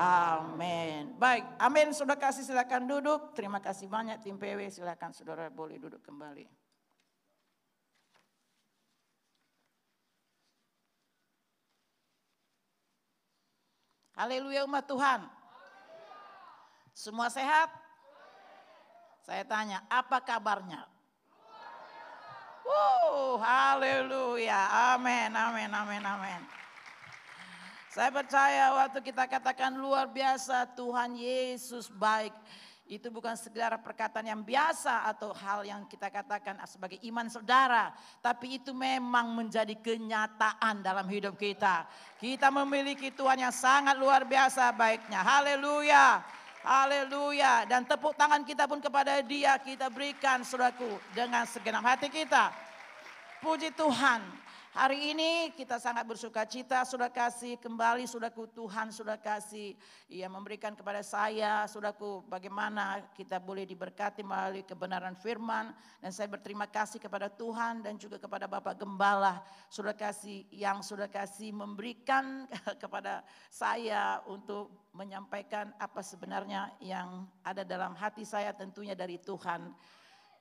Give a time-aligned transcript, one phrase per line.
[0.00, 1.12] Amin.
[1.20, 1.92] Baik, amin.
[1.92, 3.36] Sudah kasih silakan duduk.
[3.36, 4.72] Terima kasih banyak tim PW.
[4.72, 6.48] Silakan saudara boleh duduk kembali.
[14.16, 15.20] Haleluya umat Tuhan.
[16.96, 17.72] Semua sehat?
[19.24, 20.84] Saya tanya, apa kabarnya?
[22.64, 24.96] Wow, haleluya.
[24.96, 26.59] Amin, amin, amin, amin.
[27.90, 32.30] Saya percaya waktu kita katakan luar biasa Tuhan Yesus baik.
[32.86, 37.90] Itu bukan sekedar perkataan yang biasa atau hal yang kita katakan sebagai iman saudara.
[38.22, 41.82] Tapi itu memang menjadi kenyataan dalam hidup kita.
[42.22, 45.26] Kita memiliki Tuhan yang sangat luar biasa baiknya.
[45.26, 46.22] Haleluya.
[46.62, 47.66] Haleluya.
[47.66, 52.54] Dan tepuk tangan kita pun kepada dia kita berikan saudaraku dengan segenap hati kita.
[53.42, 54.49] Puji Tuhan.
[54.70, 59.74] Hari ini kita sangat bersuka cita, sudah kasih kembali, sudahku Tuhan sudah kasih,
[60.06, 65.74] ia memberikan kepada saya, sudahku bagaimana kita boleh diberkati melalui kebenaran firman.
[65.98, 71.10] Dan saya berterima kasih kepada Tuhan dan juga kepada Bapak Gembala, sudah kasih yang sudah
[71.10, 72.46] kasih memberikan
[72.82, 79.66] kepada saya untuk menyampaikan apa sebenarnya yang ada dalam hati saya tentunya dari Tuhan.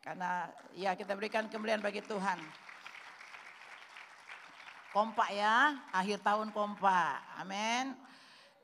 [0.06, 0.46] Karena
[0.78, 2.69] ya kita berikan kemuliaan bagi Tuhan.
[4.90, 7.22] Kompak ya, akhir tahun kompak.
[7.38, 7.94] Amin.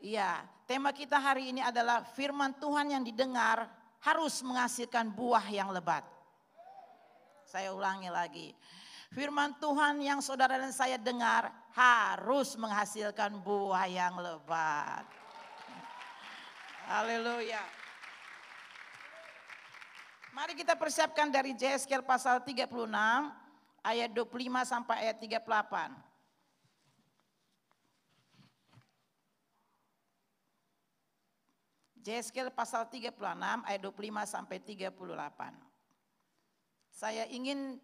[0.02, 3.70] Iya, tema kita hari ini adalah firman Tuhan yang didengar
[4.02, 6.02] harus menghasilkan buah yang lebat.
[7.46, 8.48] Saya ulangi lagi.
[9.14, 15.06] Firman Tuhan yang saudara dan saya dengar harus menghasilkan buah yang lebat.
[16.86, 17.62] Haleluya.
[20.34, 22.70] Mari kita persiapkan dari Jeskel pasal 36
[23.86, 24.26] ayat 25
[24.68, 26.05] sampai ayat 38.
[32.06, 33.18] Jeskel pasal 36
[33.66, 34.94] ayat 25 sampai 38.
[36.94, 37.82] Saya ingin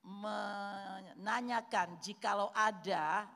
[0.00, 3.28] menanyakan jikalau ada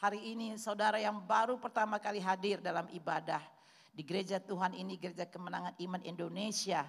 [0.00, 3.44] hari ini saudara yang baru pertama kali hadir dalam ibadah
[3.92, 6.88] di gereja Tuhan ini, gereja kemenangan iman Indonesia.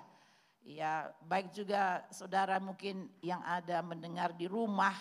[0.63, 4.95] Ya, baik juga saudara mungkin yang ada mendengar di rumah,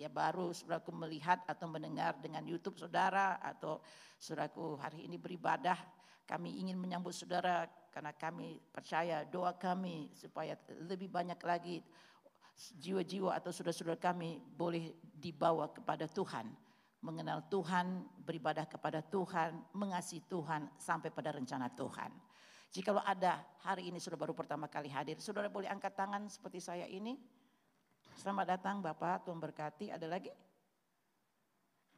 [0.00, 3.84] ya baru saudaraku melihat atau mendengar dengan YouTube saudara atau
[4.16, 5.76] saudaraku hari ini beribadah
[6.24, 10.56] kami ingin menyambut saudara karena kami percaya doa kami supaya
[10.88, 11.84] lebih banyak lagi
[12.80, 16.48] jiwa-jiwa atau saudara-saudara kami boleh dibawa kepada Tuhan.
[17.00, 22.12] Mengenal Tuhan, beribadah kepada Tuhan, mengasihi Tuhan sampai pada rencana Tuhan.
[22.70, 26.84] Jika ada hari ini sudah baru pertama kali hadir, saudara boleh angkat tangan seperti saya
[26.86, 27.16] ini.
[28.16, 29.92] Selamat datang Bapak, Tuhan berkati.
[29.94, 30.30] Ada lagi?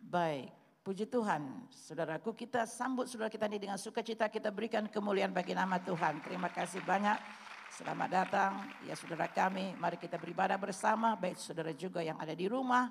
[0.02, 0.50] Baik,
[0.82, 5.78] Puji Tuhan, saudaraku kita sambut saudara kita ini dengan sukacita kita berikan kemuliaan bagi nama
[5.78, 6.18] Tuhan.
[6.26, 7.22] Terima kasih banyak.
[7.70, 9.78] Selamat datang ya saudara kami.
[9.78, 12.90] Mari kita beribadah bersama, baik saudara juga yang ada di rumah.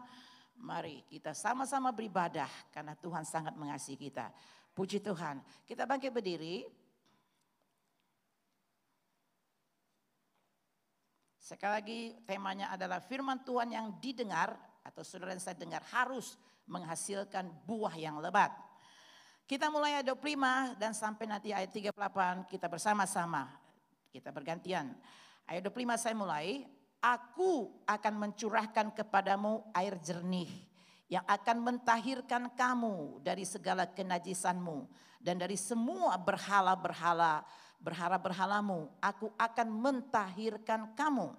[0.55, 4.31] Mari kita sama-sama beribadah karena Tuhan sangat mengasihi kita.
[4.71, 5.43] Puji Tuhan.
[5.67, 6.63] Kita bangkit berdiri.
[11.51, 14.55] Sekali lagi temanya adalah firman Tuhan yang didengar
[14.87, 18.55] atau saudara yang saya dengar harus menghasilkan buah yang lebat.
[19.43, 23.51] Kita mulai ayat 25 dan sampai nanti ayat 38 kita bersama-sama.
[24.07, 24.95] Kita bergantian.
[25.43, 26.63] Ayat 25 saya mulai.
[27.03, 30.47] Aku akan mencurahkan kepadamu air jernih
[31.11, 34.87] yang akan mentahirkan kamu dari segala kenajisanmu
[35.19, 37.43] dan dari semua berhala-berhala
[37.81, 38.87] berhala-berhalamu.
[39.01, 41.33] Aku akan mentahirkan kamu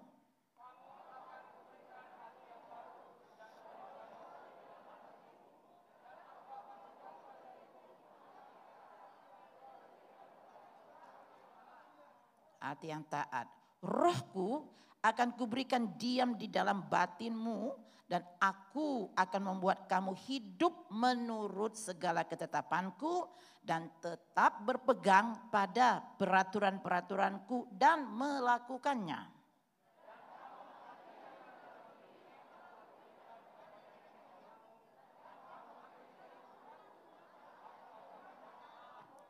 [12.72, 13.46] hati yang taat.
[13.84, 14.64] Rohku
[15.04, 17.74] akan kuberikan diam di dalam batinmu
[18.12, 23.24] dan aku akan membuat kamu hidup menurut segala ketetapanku
[23.64, 29.40] dan tetap berpegang pada peraturan-peraturanku dan melakukannya.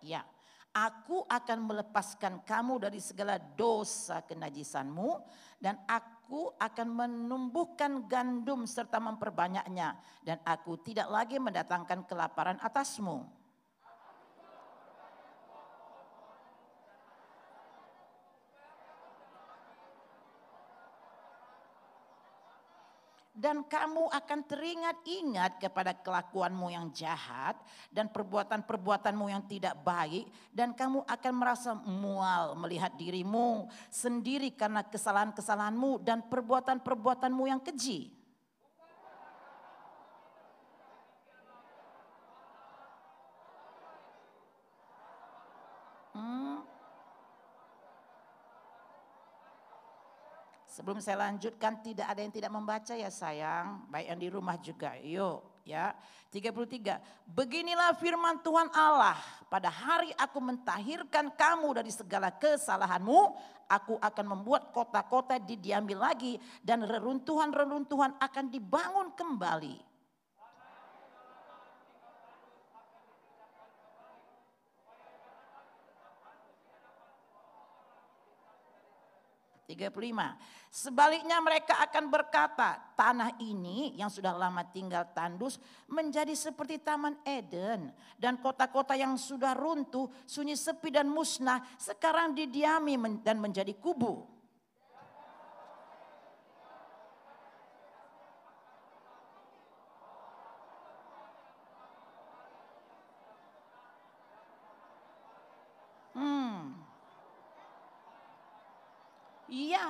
[0.03, 0.27] Ya,
[0.73, 5.21] Aku akan melepaskan kamu dari segala dosa kenajisanmu
[5.61, 6.22] dan aku
[6.57, 13.42] akan menumbuhkan gandum serta memperbanyaknya dan aku tidak lagi mendatangkan kelaparan atasmu.
[23.43, 27.59] Dan kamu akan teringat-ingat kepada kelakuanmu yang jahat
[27.91, 36.07] dan perbuatan-perbuatanmu yang tidak baik dan kamu akan merasa mual melihat dirimu sendiri karena kesalahan-kesalahanmu
[36.07, 38.22] dan perbuatan-perbuatanmu yang keji.
[50.73, 54.97] Sebelum saya lanjutkan tidak ada yang tidak membaca ya sayang, baik yang di rumah juga.
[54.97, 55.93] Yuk ya.
[56.33, 57.29] 33.
[57.29, 59.21] Beginilah firman Tuhan Allah,
[59.53, 63.37] pada hari aku mentahirkan kamu dari segala kesalahanmu,
[63.69, 69.92] aku akan membuat kota-kota didiambil lagi dan reruntuhan-reruntuhan akan dibangun kembali.
[79.73, 80.73] 35.
[80.73, 87.93] Sebaliknya mereka akan berkata, tanah ini yang sudah lama tinggal tandus menjadi seperti taman Eden.
[88.17, 94.42] Dan kota-kota yang sudah runtuh, sunyi sepi dan musnah sekarang didiami dan menjadi kubu.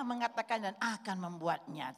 [0.02, 1.94] Mengatakan dan akan membuatnya.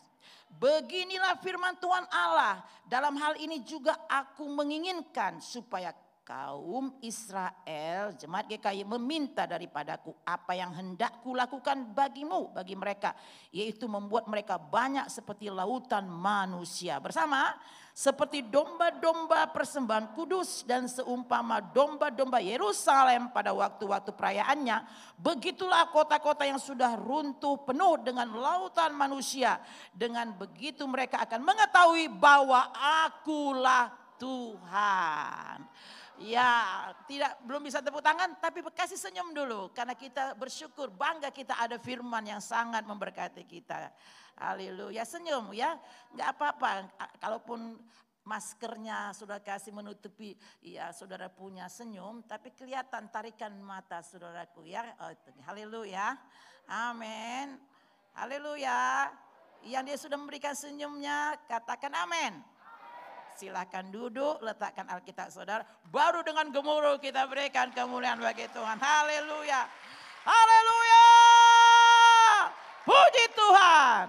[0.55, 2.63] Beginilah firman Tuhan Allah.
[2.87, 5.91] Dalam hal ini juga aku menginginkan supaya
[6.25, 13.13] kaum Israel, jemaat GKI meminta daripadaku apa yang hendak kulakukan bagimu, bagi mereka.
[13.53, 16.97] Yaitu membuat mereka banyak seperti lautan manusia.
[16.97, 17.53] Bersama
[17.95, 24.83] seperti domba-domba persembahan kudus dan seumpama domba-domba Yerusalem pada waktu-waktu perayaannya,
[25.21, 29.61] begitulah kota-kota yang sudah runtuh penuh dengan lautan manusia.
[29.93, 35.69] Dengan begitu mereka akan mengetahui bahwa akulah Tuhan.
[36.15, 41.59] Ya, tidak belum bisa tepuk tangan tapi kasih senyum dulu karena kita bersyukur bangga kita
[41.59, 43.91] ada firman yang sangat memberkati kita.
[44.39, 45.03] Haleluya.
[45.03, 45.75] Senyum ya.
[46.15, 46.71] Enggak apa-apa.
[47.19, 47.79] Kalaupun
[48.25, 50.33] maskernya sudah kasih menutupi
[50.65, 54.87] ya saudara punya senyum tapi kelihatan tarikan mata saudaraku ya.
[55.03, 55.11] Oh,
[55.51, 56.15] haleluya.
[56.71, 57.59] Amin.
[58.15, 59.11] Haleluya.
[59.67, 62.54] Yang dia sudah memberikan senyumnya katakan amin.
[63.35, 65.67] Silahkan duduk, letakkan Alkitab saudara.
[65.91, 68.79] Baru dengan gemuruh kita berikan kemuliaan bagi Tuhan.
[68.79, 69.67] Haleluya.
[70.23, 71.07] Haleluya.
[72.87, 74.05] Puji Tuhan.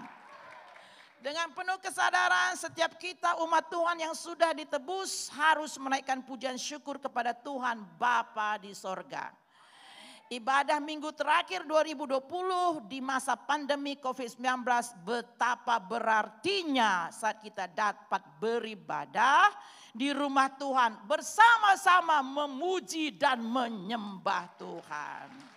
[1.26, 7.34] Dengan penuh kesadaran setiap kita umat Tuhan yang sudah ditebus harus menaikkan pujian syukur kepada
[7.34, 9.34] Tuhan Bapa di sorga.
[10.26, 14.42] Ibadah minggu terakhir 2020 di masa pandemi COVID-19
[15.06, 19.54] betapa berartinya saat kita dapat beribadah
[19.94, 25.55] di rumah Tuhan bersama-sama memuji dan menyembah Tuhan.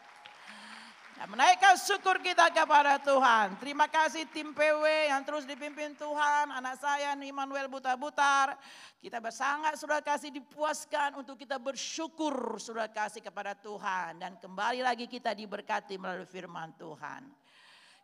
[1.20, 3.60] Ya, menaikkan syukur kita kepada Tuhan.
[3.60, 6.48] Terima kasih tim PW yang terus dipimpin Tuhan.
[6.48, 8.56] Anak saya Immanuel Buta-Butar.
[9.04, 14.16] Kita bersangat sudah kasih dipuaskan untuk kita bersyukur sudah kasih kepada Tuhan.
[14.16, 17.28] Dan kembali lagi kita diberkati melalui firman Tuhan.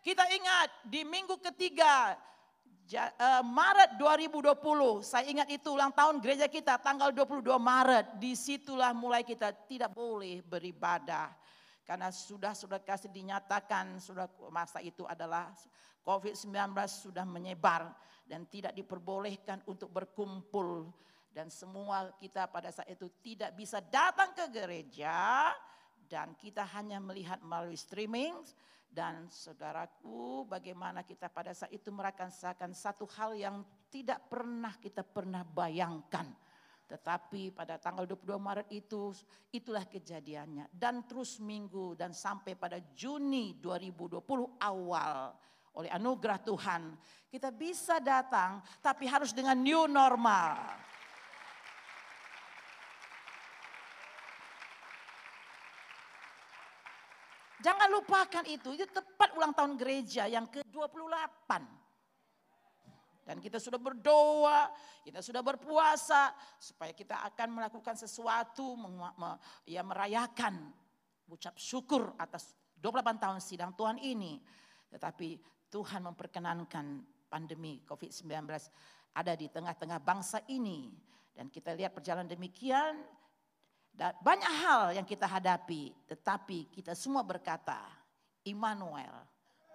[0.03, 2.19] Kita ingat di minggu ketiga
[2.91, 4.59] eh, Maret 2020,
[5.07, 8.19] saya ingat itu ulang tahun gereja kita tanggal 22 Maret.
[8.19, 11.44] Di situlah mulai kita tidak boleh beribadah
[11.85, 15.53] karena sudah sudah kasih dinyatakan sudah masa itu adalah
[16.01, 17.93] COVID-19 sudah menyebar
[18.25, 20.89] dan tidak diperbolehkan untuk berkumpul.
[21.29, 25.51] Dan semua kita pada saat itu tidak bisa datang ke gereja
[26.09, 28.33] dan kita hanya melihat melalui streaming.
[28.87, 33.61] Dan saudaraku bagaimana kita pada saat itu merasakan satu hal yang
[33.91, 36.31] tidak pernah kita pernah bayangkan
[36.85, 39.09] tetapi pada tanggal 22 Maret itu
[39.49, 44.21] itulah kejadiannya dan terus minggu dan sampai pada Juni 2020
[44.61, 45.33] awal
[45.75, 46.93] oleh anugerah Tuhan
[47.33, 50.77] kita bisa datang tapi harus dengan new normal.
[57.65, 61.49] Jangan lupakan itu, itu tepat ulang tahun gereja yang ke-28.
[63.25, 64.69] Dan kita sudah berdoa,
[65.01, 66.29] kita sudah berpuasa
[66.61, 68.77] supaya kita akan melakukan sesuatu
[69.65, 70.69] ya merayakan
[71.25, 74.37] ucap syukur atas 28 tahun sidang Tuhan ini.
[74.93, 75.41] Tetapi
[75.73, 78.29] Tuhan memperkenankan pandemi COVID-19
[79.17, 80.93] ada di tengah-tengah bangsa ini
[81.33, 83.01] dan kita lihat perjalanan demikian
[83.95, 87.79] banyak hal yang kita hadapi tetapi kita semua berkata
[88.45, 89.23] Immanuel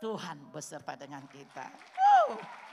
[0.00, 1.68] Tuhan beserta dengan kita.
[2.30, 2.69] Oh.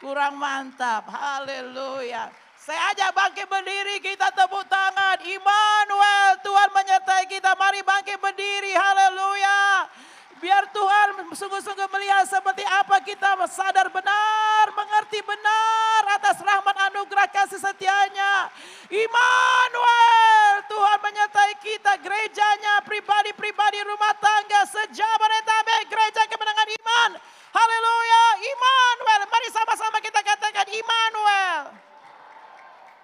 [0.00, 1.08] Kurang mantap.
[1.08, 2.28] Haleluya.
[2.56, 5.22] Saya ajak bangkit berdiri, kita tepuk tangan.
[5.22, 7.54] Immanuel, Tuhan menyertai kita.
[7.54, 9.86] Mari bangkit berdiri, haleluya.
[10.36, 17.60] Biar Tuhan sungguh-sungguh melihat seperti apa kita sadar benar, mengerti benar atas rahmat anugerah kasih
[17.60, 18.52] setianya.
[18.92, 27.10] Immanuel, Tuhan menyertai kita, gerejanya, pribadi-pribadi, rumah tangga, sejabodetabek, gereja kemenangan iman.
[27.56, 29.22] Haleluya, Immanuel.
[29.32, 31.72] Mari sama-sama kita katakan Immanuel.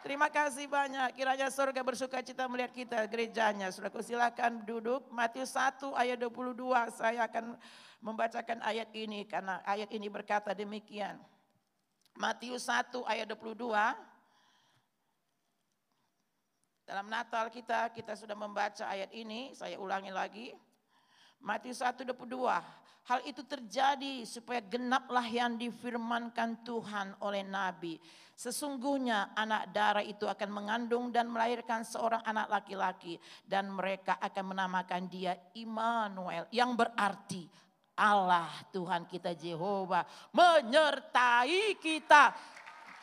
[0.03, 1.15] Terima kasih banyak.
[1.15, 3.71] Kiranya surga bersuka cita melihat kita gerejanya.
[3.71, 5.07] Saudaraku silakan duduk.
[5.15, 6.59] Matius 1 ayat 22
[6.91, 7.55] saya akan
[8.03, 11.23] membacakan ayat ini karena ayat ini berkata demikian.
[12.19, 13.71] Matius 1 ayat 22.
[16.83, 19.55] Dalam Natal kita, kita sudah membaca ayat ini.
[19.55, 20.51] Saya ulangi lagi.
[21.43, 22.83] Matius 1 22.
[23.03, 27.99] Hal itu terjadi supaya genaplah yang difirmankan Tuhan oleh Nabi.
[28.39, 33.19] Sesungguhnya anak darah itu akan mengandung dan melahirkan seorang anak laki-laki.
[33.43, 36.47] Dan mereka akan menamakan dia Immanuel.
[36.55, 37.43] Yang berarti
[37.99, 42.33] Allah Tuhan kita Jehova menyertai kita.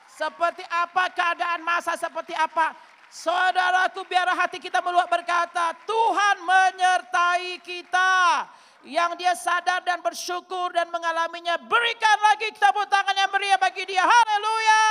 [0.09, 2.75] Seperti apa keadaan masa seperti apa.
[3.09, 8.45] Saudaraku biar hati kita meluap berkata Tuhan menyertai kita
[8.85, 14.05] yang dia sadar dan bersyukur dan mengalaminya, berikan lagi tepuk tangan yang meriah bagi dia.
[14.05, 14.85] Haleluya.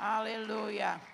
[0.00, 1.11] Haleluya.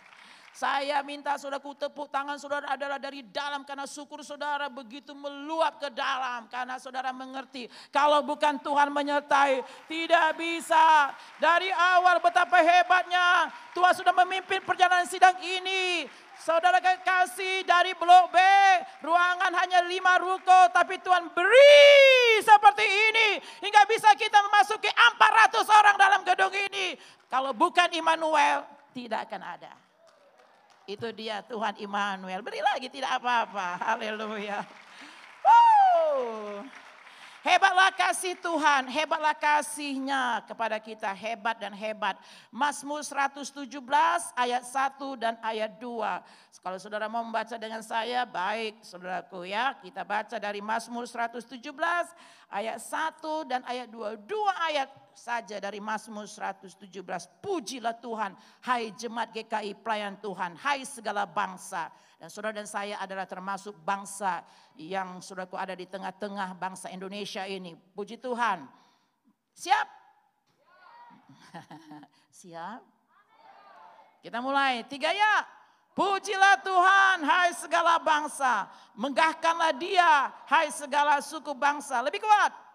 [0.58, 5.86] Saya minta saudaraku tepuk tangan saudara adalah dari dalam karena syukur saudara begitu meluap ke
[5.94, 11.14] dalam karena saudara mengerti kalau bukan Tuhan menyertai tidak bisa.
[11.38, 16.10] Dari awal betapa hebatnya Tuhan sudah memimpin perjalanan sidang ini.
[16.42, 18.38] Saudara kasih dari blok B,
[19.06, 23.28] ruangan hanya lima ruko, tapi Tuhan beri seperti ini.
[23.62, 26.98] Hingga bisa kita memasuki 400 orang dalam gedung ini.
[27.30, 29.87] Kalau bukan Immanuel, tidak akan ada.
[30.88, 32.40] Itu dia Tuhan Immanuel.
[32.40, 33.76] Beri lagi tidak apa-apa.
[33.76, 34.64] Haleluya.
[35.44, 36.64] Wow.
[37.44, 42.18] Hebatlah kasih Tuhan, hebatlah kasihnya kepada kita, hebat dan hebat.
[42.50, 43.68] Mazmur 117
[44.34, 46.58] ayat 1 dan ayat 2.
[46.64, 49.76] Kalau saudara mau membaca dengan saya, baik saudaraku ya.
[49.78, 51.62] Kita baca dari Mazmur 117
[52.48, 54.18] ayat 1 dan ayat 2.
[54.24, 56.78] Dua ayat saja dari Mazmur 117.
[57.42, 61.90] Pujilah Tuhan, hai jemaat GKI pelayan Tuhan, hai segala bangsa.
[62.18, 64.46] Dan saudara dan saya adalah termasuk bangsa
[64.78, 67.74] yang saudaraku ada di tengah-tengah bangsa Indonesia ini.
[67.74, 68.62] Puji Tuhan.
[69.58, 69.86] Siap?
[72.42, 72.80] Siap?
[74.22, 74.86] Kita mulai.
[74.86, 75.46] Tiga ya.
[75.98, 78.70] Pujilah Tuhan, hai segala bangsa.
[78.94, 81.98] Menggahkanlah dia, hai segala suku bangsa.
[82.06, 82.67] Lebih kuat.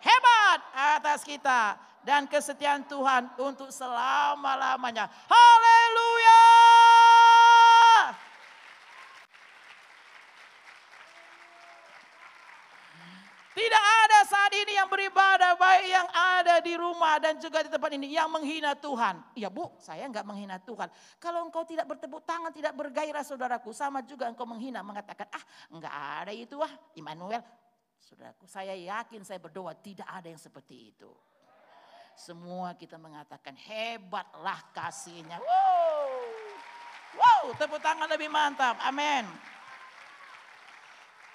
[0.00, 1.76] Hebat atas kita.
[2.00, 5.04] Dan kesetiaan Tuhan untuk selama-lamanya.
[5.28, 6.40] Haleluya.
[13.50, 17.92] Tidak ada saat ini yang beribadah baik yang ada di rumah dan juga di tempat
[17.92, 19.20] ini yang menghina Tuhan.
[19.36, 20.88] Ya bu, saya enggak menghina Tuhan.
[21.20, 23.76] Kalau engkau tidak bertepuk tangan, tidak bergairah saudaraku.
[23.76, 27.44] Sama juga engkau menghina, mengatakan ah enggak ada itu wah Immanuel.
[28.10, 31.06] Saudaraku, saya yakin saya berdoa tidak ada yang seperti itu.
[32.18, 35.38] Semua kita mengatakan hebatlah kasihnya.
[35.38, 36.10] Wow,
[37.14, 38.82] wow tepuk tangan lebih mantap.
[38.82, 39.22] Amin.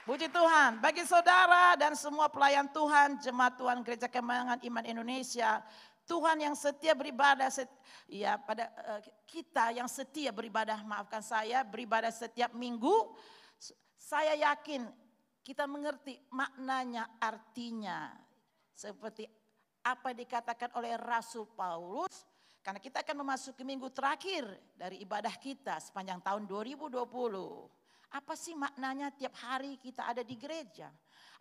[0.03, 5.63] Puji Tuhan, bagi saudara dan semua pelayan Tuhan, jemaat Tuhan Gereja Kemenangan Iman Indonesia,
[6.05, 7.71] Tuhan yang setia beribadah, set,
[8.05, 12.93] ya pada uh, kita yang setia beribadah, maafkan saya, beribadah setiap minggu,
[13.97, 14.85] saya yakin
[15.45, 18.09] kita mengerti maknanya, artinya,
[18.73, 19.29] seperti
[19.85, 22.25] apa dikatakan oleh Rasul Paulus,
[22.65, 24.41] karena kita akan memasuki minggu terakhir
[24.73, 27.05] dari ibadah kita sepanjang tahun 2020.
[28.09, 30.89] Apa sih maknanya tiap hari kita ada di gereja?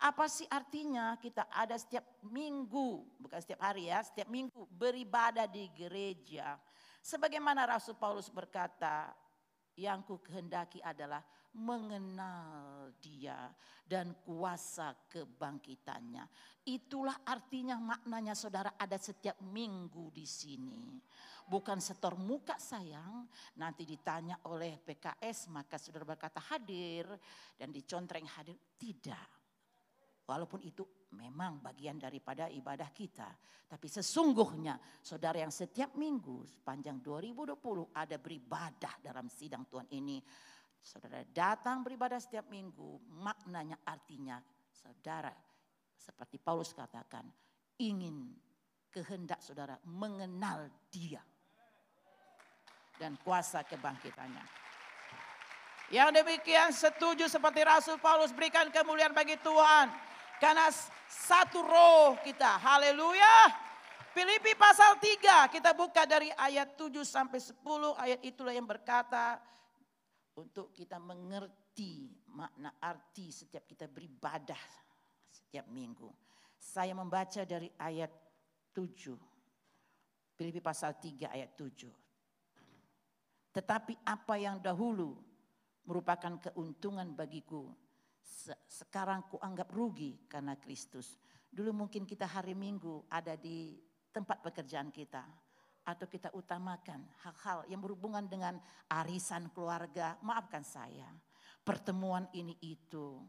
[0.04, 5.64] Apa sih artinya kita ada setiap minggu, bukan setiap hari ya, setiap minggu beribadah di
[5.73, 6.61] gereja.
[7.00, 9.16] Sebagaimana Rasul Paulus berkata,
[9.78, 11.22] yang ku kehendaki adalah
[11.54, 13.50] mengenal dia
[13.86, 16.26] dan kuasa kebangkitannya.
[16.66, 20.98] Itulah artinya maknanya saudara ada setiap minggu di sini
[21.44, 23.28] bukan setor muka sayang,
[23.60, 27.04] nanti ditanya oleh PKS maka saudara berkata hadir
[27.56, 28.56] dan dicontreng hadir.
[28.80, 29.43] Tidak.
[30.24, 33.28] Walaupun itu memang bagian daripada ibadah kita.
[33.68, 40.24] Tapi sesungguhnya saudara yang setiap minggu sepanjang 2020 ada beribadah dalam sidang Tuhan ini.
[40.84, 45.32] Saudara datang beribadah setiap minggu maknanya artinya saudara
[45.96, 47.24] seperti Paulus katakan
[47.80, 48.32] ingin
[48.92, 51.20] kehendak saudara mengenal dia.
[52.94, 54.44] Dan kuasa kebangkitannya.
[55.90, 60.13] Yang demikian setuju seperti Rasul Paulus berikan kemuliaan bagi Tuhan.
[60.42, 60.68] Karena
[61.08, 62.58] satu roh kita.
[62.58, 63.64] Haleluya.
[64.14, 67.58] Filipi pasal 3 kita buka dari ayat 7 sampai 10
[67.98, 69.42] ayat itulah yang berkata
[70.38, 74.58] untuk kita mengerti makna arti setiap kita beribadah
[75.26, 76.06] setiap minggu.
[76.54, 78.10] Saya membaca dari ayat
[78.70, 79.18] 7.
[80.34, 81.90] Filipi pasal 3 ayat 7.
[83.54, 85.14] Tetapi apa yang dahulu
[85.86, 87.70] merupakan keuntungan bagiku,
[88.68, 91.16] sekarang kuanggap rugi karena Kristus.
[91.48, 93.76] Dulu mungkin kita hari Minggu ada di
[94.10, 95.22] tempat pekerjaan kita.
[95.84, 98.56] Atau kita utamakan hal-hal yang berhubungan dengan
[98.88, 100.16] arisan keluarga.
[100.24, 101.12] Maafkan saya,
[101.60, 103.20] pertemuan ini itu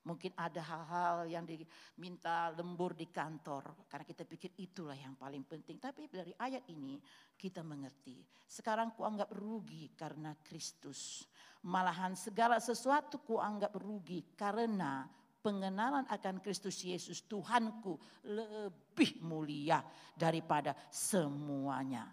[0.00, 3.84] Mungkin ada hal-hal yang diminta lembur di kantor.
[3.84, 5.76] Karena kita pikir itulah yang paling penting.
[5.76, 6.96] Tapi dari ayat ini
[7.36, 8.24] kita mengerti.
[8.48, 11.28] Sekarang kuanggap rugi karena Kristus.
[11.68, 15.04] Malahan segala sesuatu kuanggap rugi karena
[15.44, 19.84] pengenalan akan Kristus Yesus Tuhanku lebih mulia
[20.16, 22.08] daripada semuanya.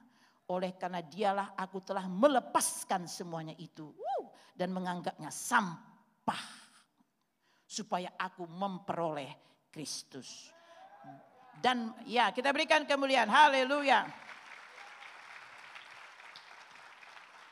[0.52, 3.96] Oleh karena dialah aku telah melepaskan semuanya itu.
[4.58, 6.57] dan menganggapnya sampah
[7.68, 9.36] supaya aku memperoleh
[9.68, 10.56] Kristus.
[11.60, 13.28] Dan ya kita berikan kemuliaan.
[13.28, 14.08] Haleluya.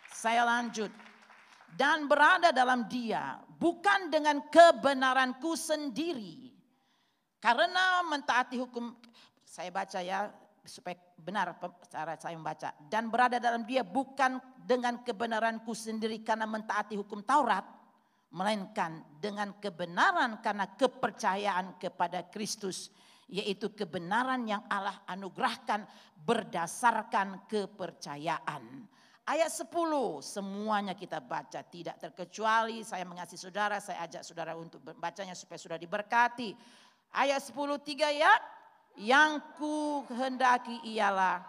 [0.07, 0.89] Saya lanjut.
[1.75, 6.55] Dan berada dalam dia bukan dengan kebenaranku sendiri.
[7.43, 8.95] Karena mentaati hukum,
[9.43, 10.31] saya baca ya
[10.63, 11.59] supaya benar
[11.91, 12.71] cara saya membaca.
[12.87, 17.84] Dan berada dalam dia bukan dengan kebenaranku sendiri karena mentaati hukum Taurat
[18.35, 22.91] melainkan dengan kebenaran karena kepercayaan kepada Kristus
[23.31, 25.87] yaitu kebenaran yang Allah anugerahkan
[26.19, 28.85] berdasarkan kepercayaan.
[29.25, 29.71] Ayat 10
[30.21, 35.79] semuanya kita baca tidak terkecuali saya mengasihi saudara, saya ajak saudara untuk membacanya supaya sudah
[35.81, 36.53] diberkati.
[37.15, 38.29] Ayat 10 tiga ya,
[38.99, 41.41] yang ku hendaki ialah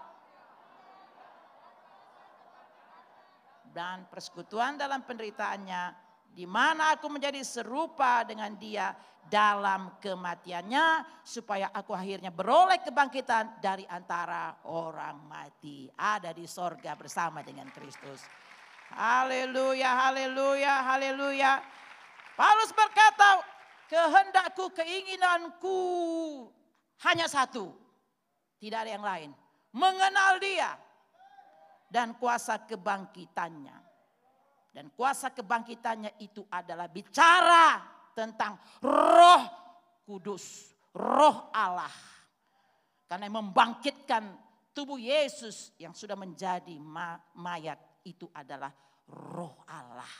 [3.77, 6.06] dan persekutuan dalam penderitaannya
[6.37, 8.93] di mana aku menjadi serupa dengan dia
[9.25, 17.41] dalam kematiannya supaya aku akhirnya beroleh kebangkitan dari antara orang mati ada di sorga bersama
[17.41, 18.21] dengan Kristus.
[18.93, 21.65] Haleluya, haleluya, haleluya.
[22.37, 23.41] Paulus berkata,
[23.89, 25.81] kehendakku, keinginanku
[27.09, 27.73] hanya satu.
[28.61, 29.31] Tidak ada yang lain.
[29.73, 30.77] Mengenal dia
[31.89, 33.86] dan kuasa kebangkitannya.
[34.77, 37.81] Dan kuasa kebangkitannya itu adalah bicara
[38.13, 39.43] tentang roh
[40.05, 41.89] kudus, roh Allah.
[43.09, 44.37] Karena membangkitkan
[44.77, 46.77] tubuh Yesus yang sudah menjadi
[47.41, 48.69] mayat itu adalah
[49.09, 50.13] roh Allah.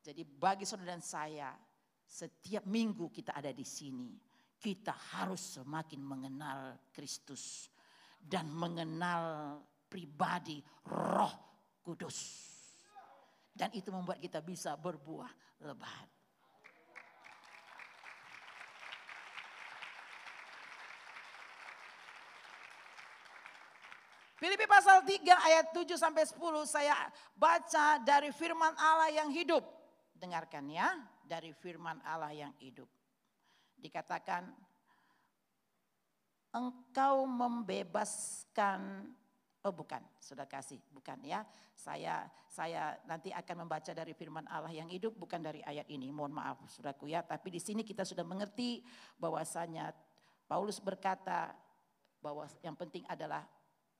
[0.00, 1.52] Jadi bagi saudara dan saya,
[2.00, 4.16] setiap minggu kita ada di sini,
[4.56, 7.68] kita harus semakin mengenal Kristus
[8.16, 11.32] dan mengenal pribadi Roh
[11.84, 12.53] Kudus.
[13.54, 15.30] Dan itu membuat kita bisa berbuah
[15.62, 16.10] lebat.
[24.34, 26.36] Filipi pasal 3 ayat 7 sampai 10
[26.68, 26.92] saya
[27.32, 29.62] baca dari firman Allah yang hidup.
[30.18, 30.90] Dengarkan ya,
[31.24, 32.90] dari firman Allah yang hidup.
[33.78, 34.50] Dikatakan
[36.52, 39.08] engkau membebaskan
[39.64, 41.40] Oh bukan, sudah kasih, bukan ya.
[41.72, 46.12] Saya saya nanti akan membaca dari firman Allah yang hidup, bukan dari ayat ini.
[46.12, 47.24] Mohon maaf, saudaraku ya.
[47.24, 48.84] Tapi di sini kita sudah mengerti
[49.16, 49.88] bahwasanya
[50.44, 51.56] Paulus berkata
[52.20, 53.40] bahwa yang penting adalah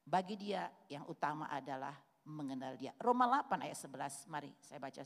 [0.04, 1.96] bagi dia yang utama adalah
[2.28, 2.92] mengenal dia.
[3.00, 5.00] Roma 8 ayat 11, mari saya baca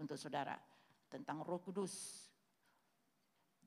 [0.00, 0.56] untuk saudara
[1.12, 2.24] tentang Roh Kudus.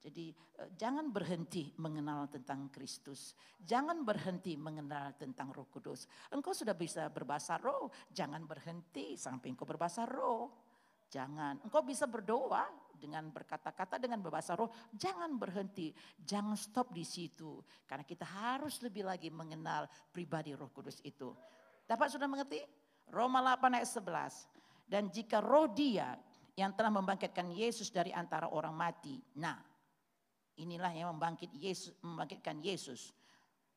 [0.04, 3.40] Jadi eh, jangan berhenti mengenal tentang Kristus.
[3.56, 6.12] Jangan berhenti mengenal tentang Roh Kudus.
[6.36, 10.52] Engkau sudah bisa berbahasa roh, jangan berhenti sampai engkau berbahasa roh.
[11.08, 11.62] Jangan.
[11.64, 12.66] Engkau bisa berdoa
[12.98, 15.94] dengan berkata-kata dengan berbahasa roh, jangan berhenti.
[16.20, 17.62] Jangan stop di situ.
[17.88, 21.32] Karena kita harus lebih lagi mengenal pribadi Roh Kudus itu.
[21.86, 22.60] Dapat sudah mengerti?
[23.14, 24.90] Roma 8 ayat 11.
[24.90, 26.18] Dan jika roh dia
[26.58, 29.22] yang telah membangkitkan Yesus dari antara orang mati.
[29.38, 29.73] Nah,
[30.62, 33.10] Inilah yang membangkit Yesus, membangkitkan Yesus.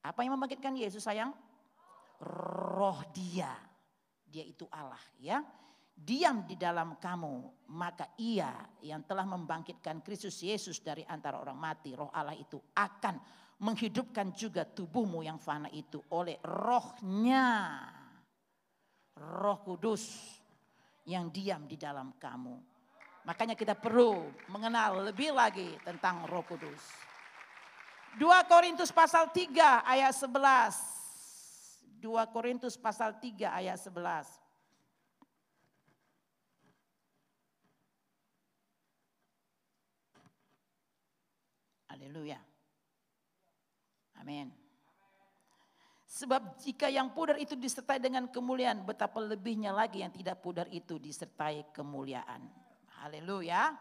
[0.05, 1.33] Apa yang membangkitkan Yesus sayang?
[2.77, 3.53] Roh dia.
[4.27, 5.41] Dia itu Allah ya.
[5.97, 7.67] Diam di dalam kamu.
[7.73, 8.53] Maka ia
[8.85, 11.97] yang telah membangkitkan Kristus Yesus dari antara orang mati.
[11.97, 13.17] Roh Allah itu akan
[13.57, 17.81] menghidupkan juga tubuhmu yang fana itu oleh rohnya.
[19.17, 20.37] Roh kudus
[21.09, 22.76] yang diam di dalam kamu.
[23.27, 26.79] Makanya kita perlu mengenal lebih lagi tentang roh kudus.
[28.23, 30.31] 2 Korintus pasal 3 ayat 11.
[31.99, 34.31] 2 Korintus pasal 3 ayat 11.
[41.91, 42.39] Haleluya.
[44.23, 44.55] Amin.
[46.07, 50.97] Sebab jika yang pudar itu disertai dengan kemuliaan, betapa lebihnya lagi yang tidak pudar itu
[50.97, 52.66] disertai kemuliaan.
[53.03, 53.77] Haleluya.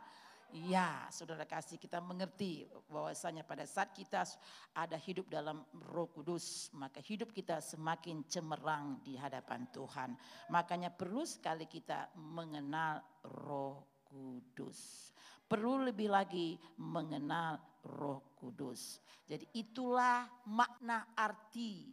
[0.56, 4.23] Ya, saudara kasih kita mengerti bahwasanya pada saat kita
[4.71, 10.15] ada hidup dalam Roh Kudus, maka hidup kita semakin cemerlang di hadapan Tuhan.
[10.47, 13.04] Makanya perlu sekali kita mengenal
[13.43, 15.12] Roh Kudus.
[15.43, 19.04] Perlu lebih lagi mengenal Roh Kudus.
[19.28, 21.91] Jadi itulah makna arti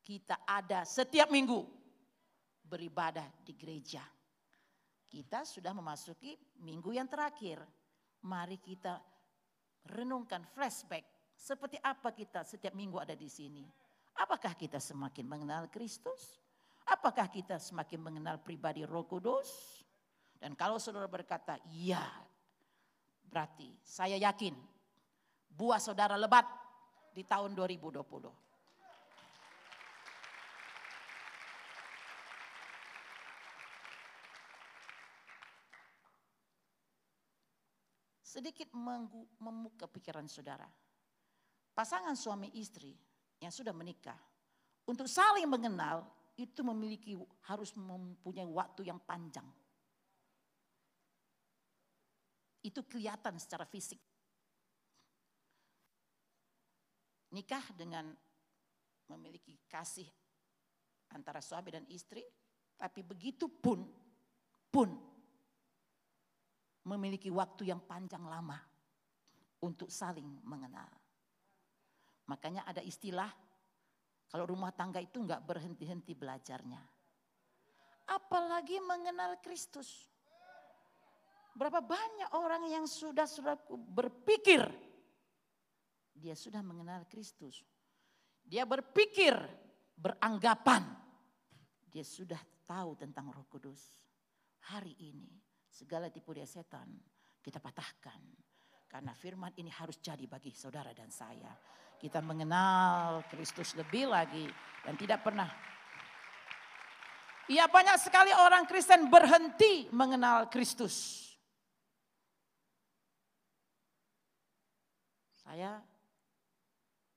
[0.00, 1.60] kita ada setiap minggu
[2.64, 4.00] beribadah di gereja.
[5.08, 7.64] Kita sudah memasuki minggu yang terakhir.
[8.28, 9.00] Mari kita
[9.88, 13.64] renungkan flashback seperti apa kita setiap minggu ada di sini.
[14.18, 16.36] Apakah kita semakin mengenal Kristus?
[16.88, 19.80] Apakah kita semakin mengenal pribadi Roh Kudus?
[20.36, 22.02] Dan kalau saudara berkata, "Iya."
[23.28, 24.56] Berarti saya yakin
[25.52, 26.48] buah saudara lebat
[27.12, 28.47] di tahun 2020.
[38.28, 38.68] Sedikit
[39.40, 40.68] membuka pikiran saudara.
[41.72, 42.92] Pasangan suami istri
[43.40, 44.18] yang sudah menikah,
[44.84, 46.04] untuk saling mengenal
[46.36, 47.16] itu memiliki
[47.48, 49.46] harus mempunyai waktu yang panjang.
[52.60, 54.02] Itu kelihatan secara fisik.
[57.32, 58.08] nikah dengan
[59.08, 60.08] memiliki kasih
[61.12, 62.24] antara suami dan istri,
[62.76, 63.84] tapi begitu pun
[64.68, 64.88] pun
[66.88, 68.56] memiliki waktu yang panjang lama
[69.60, 70.88] untuk saling mengenal.
[72.32, 73.28] Makanya ada istilah
[74.32, 76.80] kalau rumah tangga itu nggak berhenti-henti belajarnya.
[78.08, 80.08] Apalagi mengenal Kristus.
[81.52, 83.58] Berapa banyak orang yang sudah sudah
[83.92, 84.64] berpikir
[86.18, 87.62] dia sudah mengenal Kristus.
[88.42, 89.32] Dia berpikir,
[89.94, 90.82] beranggapan,
[91.86, 93.80] dia sudah tahu tentang Roh Kudus.
[94.68, 95.30] Hari ini
[95.78, 96.90] segala tipu daya setan
[97.38, 98.18] kita patahkan.
[98.88, 101.54] Karena firman ini harus jadi bagi saudara dan saya.
[101.98, 104.48] Kita mengenal Kristus lebih lagi
[104.82, 105.50] dan tidak pernah
[107.48, 111.24] Iya banyak sekali orang Kristen berhenti mengenal Kristus.
[115.32, 115.80] Saya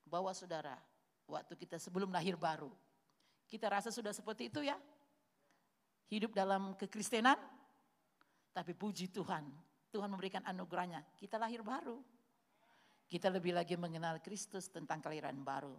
[0.08, 0.80] bawa saudara
[1.28, 2.72] waktu kita sebelum lahir baru.
[3.52, 4.80] Kita rasa sudah seperti itu ya.
[6.08, 7.36] Hidup dalam kekristenan.
[8.52, 9.48] Tapi puji Tuhan,
[9.92, 11.04] Tuhan memberikan anugerahnya.
[11.16, 12.00] Kita lahir baru.
[13.08, 15.76] Kita lebih lagi mengenal Kristus tentang kelahiran baru.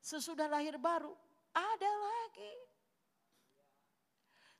[0.00, 1.12] Sesudah lahir baru,
[1.56, 2.54] ada lagi.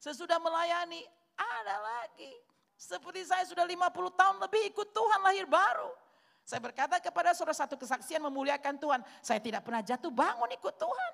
[0.01, 1.05] Sesudah melayani,
[1.37, 2.33] ada lagi.
[2.77, 5.93] Seperti saya sudah 50 tahun lebih ikut Tuhan lahir baru.
[6.47, 9.01] Saya berkata kepada saudara satu kesaksian memuliakan Tuhan.
[9.21, 11.13] Saya tidak pernah jatuh bangun ikut Tuhan.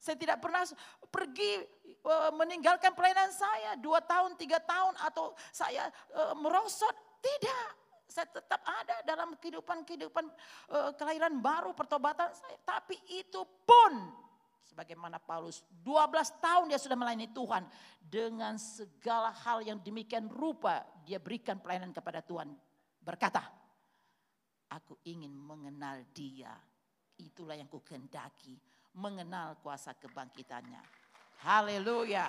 [0.00, 0.64] Saya tidak pernah
[1.12, 1.60] pergi
[2.34, 3.76] meninggalkan pelayanan saya.
[3.76, 6.92] Dua tahun, tiga tahun atau saya e, merosot.
[7.20, 7.68] Tidak.
[8.10, 10.24] Saya tetap ada dalam kehidupan-kehidupan
[10.72, 12.56] e, kelahiran baru, pertobatan saya.
[12.64, 13.92] Tapi itu pun
[14.64, 17.66] sebagaimana Paulus 12 tahun dia sudah melayani Tuhan
[18.00, 22.54] dengan segala hal yang demikian rupa dia berikan pelayanan kepada Tuhan
[23.02, 23.60] berkata
[24.70, 26.54] Aku ingin mengenal dia.
[27.18, 28.54] Itulah yang kukendaki.
[28.94, 30.99] Mengenal kuasa kebangkitannya.
[31.40, 32.28] Haleluya.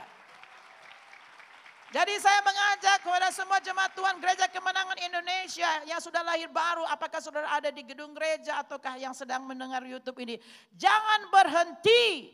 [1.91, 6.88] Jadi saya mengajak kepada semua jemaat Tuhan Gereja Kemenangan Indonesia yang sudah lahir baru.
[6.88, 10.39] Apakah saudara ada di gedung gereja ataukah yang sedang mendengar YouTube ini.
[10.71, 12.32] Jangan berhenti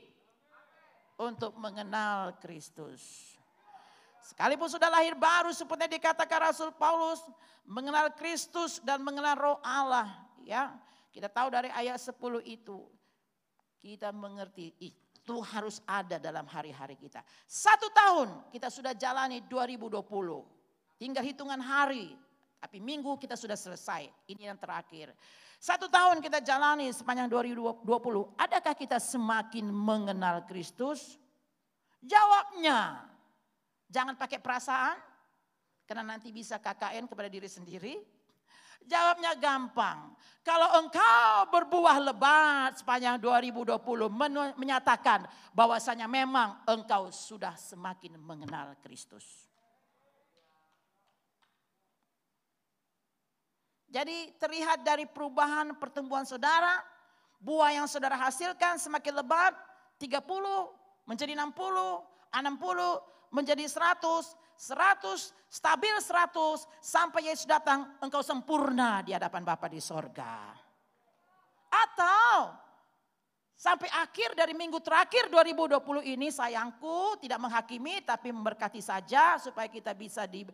[1.17, 3.33] untuk mengenal Kristus.
[4.21, 7.25] Sekalipun sudah lahir baru seperti dikatakan Rasul Paulus
[7.65, 10.05] mengenal Kristus dan mengenal Roh Allah,
[10.45, 10.69] ya.
[11.09, 12.13] Kita tahu dari ayat 10
[12.45, 12.85] itu
[13.81, 14.77] kita mengerti
[15.27, 17.19] itu harus ada dalam hari-hari kita.
[17.43, 19.99] Satu tahun kita sudah jalani 2020.
[20.95, 22.15] Tinggal hitungan hari,
[22.63, 24.07] tapi minggu kita sudah selesai.
[24.31, 25.11] Ini yang terakhir.
[25.59, 27.83] Satu tahun kita jalani sepanjang 2020.
[28.39, 31.19] Adakah kita semakin mengenal Kristus?
[31.99, 33.03] Jawabnya,
[33.87, 34.99] Jangan pakai perasaan,
[35.87, 38.03] karena nanti bisa KKN kepada diri sendiri.
[38.87, 40.15] Jawabnya gampang.
[40.47, 43.75] Kalau engkau berbuah lebat sepanjang 2020
[44.55, 49.51] menyatakan bahwasanya memang engkau sudah semakin mengenal Kristus.
[53.91, 56.79] Jadi terlihat dari perubahan pertumbuhan saudara,
[57.43, 59.51] buah yang saudara hasilkan semakin lebat,
[59.99, 60.23] 30
[61.03, 61.43] menjadi 60,
[62.31, 69.77] 60 menjadi 100, 100 stabil 100 sampai Yesus datang engkau sempurna di hadapan Bapa di
[69.77, 70.51] sorga.
[71.69, 72.57] Atau
[73.53, 79.93] sampai akhir dari minggu terakhir 2020 ini sayangku tidak menghakimi tapi memberkati saja supaya kita
[79.93, 80.45] bisa di,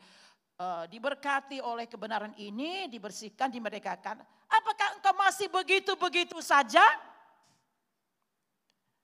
[0.60, 4.20] uh, diberkati oleh kebenaran ini, dibersihkan, dimerdekakan.
[4.52, 6.84] Apakah engkau masih begitu-begitu saja?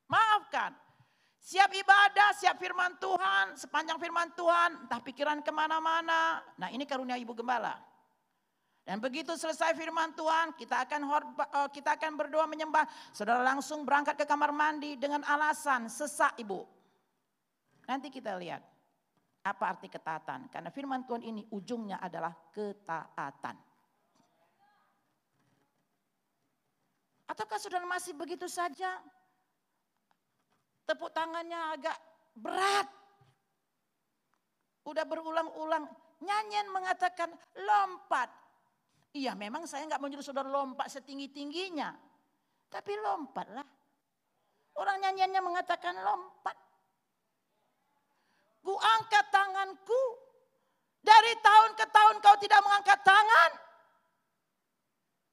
[0.09, 0.73] Maafkan,
[1.39, 6.43] Siap ibadah, siap firman Tuhan, sepanjang firman Tuhan, entah pikiran ke mana-mana.
[6.59, 7.79] Nah ini karunia Ibu Gembala.
[8.83, 12.83] Dan begitu selesai firman Tuhan, kita akan eh, kita akan berdoa menyembah.
[13.15, 16.65] Saudara langsung berangkat ke kamar mandi dengan alasan sesak Ibu.
[17.87, 18.61] Nanti kita lihat
[19.45, 20.51] apa arti ketaatan.
[20.51, 23.55] Karena firman Tuhan ini ujungnya adalah ketaatan.
[27.29, 28.97] Ataukah saudara masih begitu saja?
[30.89, 31.93] Tepuk tangannya agak
[32.33, 32.89] berat.
[34.89, 35.85] Udah berulang-ulang.
[36.25, 37.29] Nyanyian mengatakan
[37.61, 38.33] lompat.
[39.13, 41.93] Iya memang saya nggak menyuruh saudara lompat setinggi-tingginya.
[42.73, 43.69] Tapi lompatlah.
[44.81, 46.57] Orang nyanyiannya mengatakan lompat.
[48.65, 50.03] Ku angkat tanganku.
[51.05, 53.51] Dari tahun ke tahun kau tidak mengangkat tangan.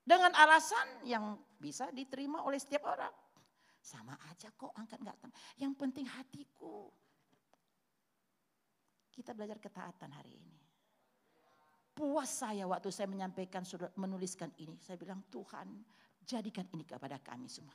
[0.05, 3.26] Dengan alasan yang bisa diterima oleh setiap orang.
[3.87, 5.15] Sama aja kok angkat nggak
[5.63, 6.91] Yang penting hatiku.
[9.15, 10.59] Kita belajar ketaatan hari ini.
[11.95, 13.63] Puas saya waktu saya menyampaikan,
[13.95, 14.77] menuliskan ini.
[14.83, 15.71] Saya bilang Tuhan
[16.27, 17.73] jadikan ini kepada kami semua.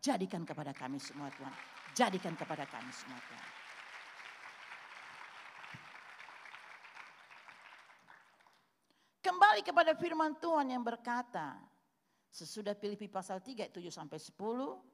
[0.00, 1.54] Jadikan kepada kami semua Tuhan.
[1.92, 3.48] Jadikan kepada kami semua Tuhan.
[9.20, 11.54] Kembali kepada firman Tuhan yang berkata,
[12.32, 14.89] sesudah Filipi pasal 3 7 sampai 10,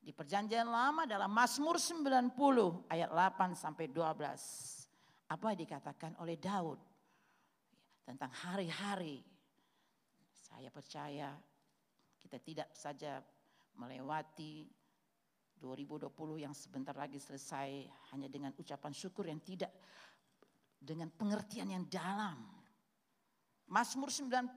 [0.00, 2.32] di perjanjian lama dalam Mazmur 90
[2.88, 5.28] ayat 8 sampai 12.
[5.30, 6.80] Apa yang dikatakan oleh Daud
[8.08, 9.20] tentang hari-hari.
[10.40, 11.36] Saya percaya
[12.18, 13.20] kita tidak saja
[13.76, 14.66] melewati
[15.60, 16.08] 2020
[16.48, 19.70] yang sebentar lagi selesai hanya dengan ucapan syukur yang tidak
[20.80, 22.40] dengan pengertian yang dalam.
[23.68, 24.56] Mazmur 90.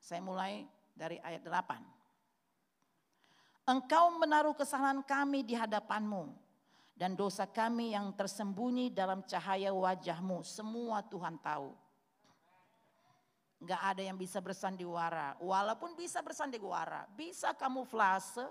[0.00, 0.64] Saya mulai
[0.96, 1.99] dari ayat 8.
[3.68, 6.32] Engkau menaruh kesalahan kami di hadapanmu.
[6.96, 10.44] Dan dosa kami yang tersembunyi dalam cahaya wajahmu.
[10.44, 11.72] Semua Tuhan tahu.
[13.60, 15.36] Enggak ada yang bisa bersandiwara.
[15.40, 17.08] Walaupun bisa bersandiwara.
[17.16, 18.44] Bisa kamuflase.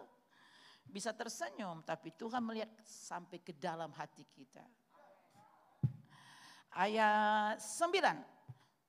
[0.90, 1.86] Bisa tersenyum.
[1.86, 4.66] Tapi Tuhan melihat sampai ke dalam hati kita.
[6.74, 8.18] Ayat 9.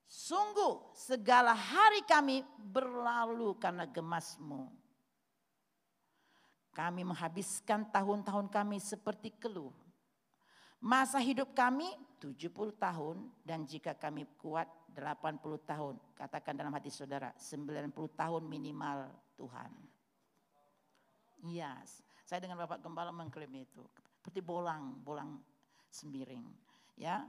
[0.09, 4.80] Sungguh segala hari kami berlalu karena gemasmu
[6.70, 9.74] kami menghabiskan tahun-tahun kami seperti keluh.
[10.80, 12.48] Masa hidup kami 70
[12.80, 15.94] tahun dan jika kami kuat 80 tahun.
[16.16, 19.72] Katakan dalam hati saudara 90 tahun minimal Tuhan.
[21.40, 22.04] Iya, yes.
[22.28, 23.85] saya dengan Bapak Gembala mengklaim itu.
[24.20, 25.40] Seperti bolang, bolang
[25.88, 26.44] sembiring.
[27.00, 27.24] Ya,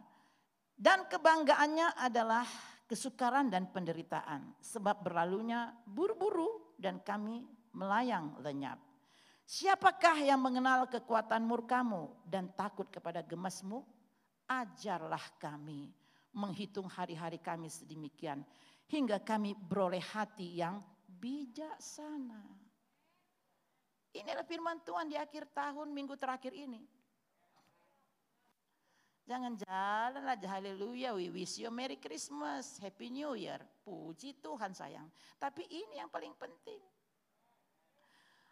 [0.75, 2.43] dan kebanggaannya adalah
[2.89, 4.57] kesukaran dan penderitaan.
[4.59, 7.45] Sebab berlalunya buru-buru dan kami
[7.77, 8.90] melayang lenyap.
[9.51, 13.83] Siapakah yang mengenal kekuatan murkamu dan takut kepada gemasmu?
[14.47, 15.91] Ajarlah kami
[16.31, 18.47] menghitung hari-hari kami sedemikian
[18.87, 22.39] hingga kami beroleh hati yang bijaksana.
[24.15, 26.87] Inilah firman Tuhan di akhir tahun minggu terakhir ini.
[29.27, 33.59] Jangan jalan aja haleluya, we wish you Merry Christmas, Happy New Year.
[33.83, 35.11] Puji Tuhan sayang.
[35.35, 36.90] Tapi ini yang paling penting.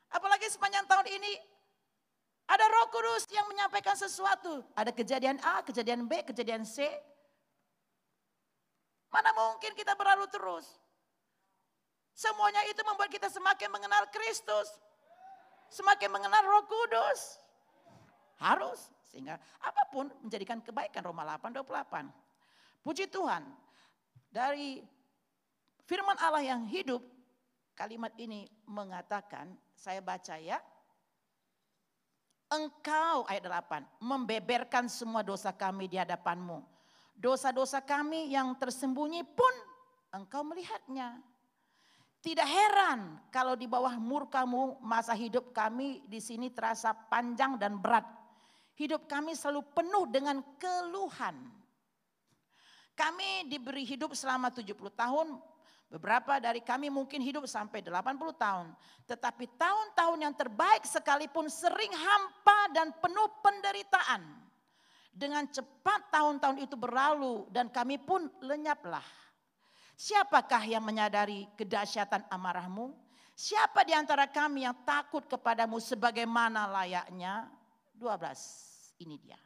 [0.09, 1.33] Apalagi sepanjang tahun ini
[2.49, 4.65] ada roh kudus yang menyampaikan sesuatu.
[4.73, 6.81] Ada kejadian A, kejadian B, kejadian C.
[9.13, 10.65] Mana mungkin kita berlalu terus.
[12.17, 14.69] Semuanya itu membuat kita semakin mengenal Kristus.
[15.69, 17.37] Semakin mengenal roh kudus.
[18.41, 18.89] Harus.
[19.13, 21.05] Sehingga apa pun menjadikan kebaikan.
[21.05, 22.09] Roma 8, 28.
[22.81, 23.45] Puji Tuhan.
[24.29, 24.81] Dari
[25.85, 27.01] firman Allah yang hidup.
[27.77, 30.61] Kalimat ini mengatakan saya baca ya.
[32.49, 36.61] Engkau ayat 8 membeberkan semua dosa kami di hadapanmu.
[37.13, 39.53] Dosa-dosa kami yang tersembunyi pun
[40.13, 41.19] engkau melihatnya.
[42.19, 48.03] Tidak heran kalau di bawah murkamu masa hidup kami di sini terasa panjang dan berat.
[48.75, 51.35] Hidup kami selalu penuh dengan keluhan.
[52.95, 55.39] Kami diberi hidup selama 70 tahun,
[55.89, 58.67] beberapa dari kami mungkin hidup sampai 80 tahun.
[59.09, 64.21] Tetapi tahun-tahun yang terbaik sekalipun sering hampa dan penuh penderitaan.
[65.09, 69.03] Dengan cepat tahun-tahun itu berlalu dan kami pun lenyaplah.
[69.99, 72.95] Siapakah yang menyadari kedahsyatan amarahmu?
[73.35, 77.51] Siapa di antara kami yang takut kepadamu sebagaimana layaknya?
[77.99, 79.03] 12.
[79.03, 79.39] Ini dia.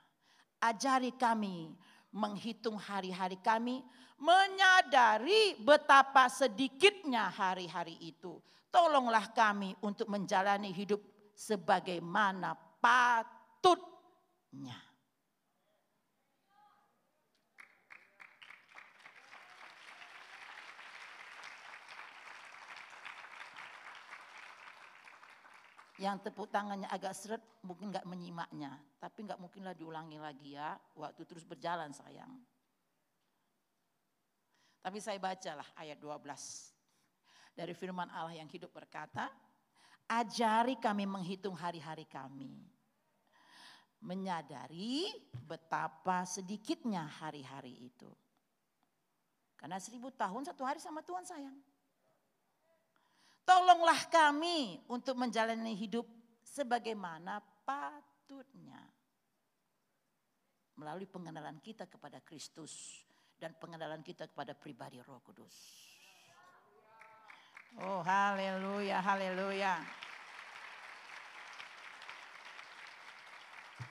[0.62, 1.74] Ajari kami
[2.14, 3.82] menghitung hari-hari kami,
[4.24, 8.40] menyadari betapa sedikitnya hari-hari itu.
[8.72, 11.04] Tolonglah kami untuk menjalani hidup
[11.36, 14.80] sebagaimana patutnya.
[26.02, 31.24] yang tepuk tangannya agak seret mungkin nggak menyimaknya, tapi nggak mungkinlah diulangi lagi ya, waktu
[31.24, 32.44] terus berjalan sayang.
[34.84, 39.32] Tapi saya bacalah ayat 12 dari firman Allah yang hidup berkata,
[40.12, 42.68] ajari kami menghitung hari-hari kami.
[44.04, 45.08] Menyadari
[45.48, 48.12] betapa sedikitnya hari-hari itu.
[49.56, 51.56] Karena seribu tahun satu hari sama Tuhan sayang.
[53.48, 56.04] Tolonglah kami untuk menjalani hidup
[56.44, 58.84] sebagaimana patutnya.
[60.76, 63.08] Melalui pengenalan kita kepada Kristus
[63.44, 65.52] dan pengenalan kita kepada pribadi Roh Kudus.
[67.84, 69.84] Oh, haleluya, haleluya.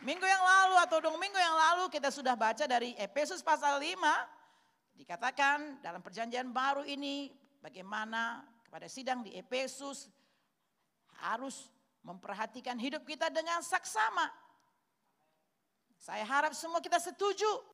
[0.00, 4.96] Minggu yang lalu atau dua minggu yang lalu kita sudah baca dari Efesus pasal 5.
[4.96, 7.28] Dikatakan dalam perjanjian baru ini
[7.60, 8.40] bagaimana
[8.72, 10.08] pada sidang di Efesus
[11.20, 11.68] harus
[12.00, 14.32] memperhatikan hidup kita dengan saksama.
[16.00, 17.71] Saya harap semua kita setuju.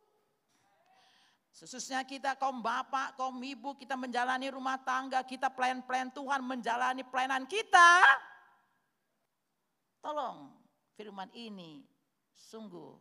[1.59, 7.51] Khususnya kita kaum bapak, kaum ibu, kita menjalani rumah tangga, kita pelayan-pelayan Tuhan menjalani pelayanan
[7.51, 8.07] kita.
[9.99, 10.55] Tolong
[10.95, 11.83] firman ini
[12.31, 12.95] sungguh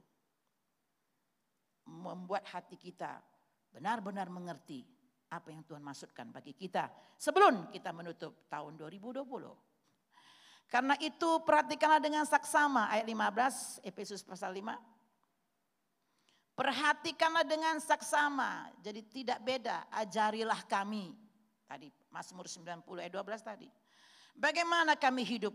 [1.85, 3.21] membuat hati kita
[3.69, 4.81] benar-benar mengerti
[5.29, 9.21] apa yang Tuhan maksudkan bagi kita sebelum kita menutup tahun 2020.
[10.67, 14.96] Karena itu perhatikanlah dengan saksama ayat 15 Efesus pasal 5.
[16.57, 18.73] Perhatikanlah dengan saksama.
[18.81, 21.13] Jadi tidak beda, ajarilah kami.
[21.69, 23.69] Tadi Mazmur 90 ayat 12 tadi.
[24.33, 25.53] Bagaimana kami hidup?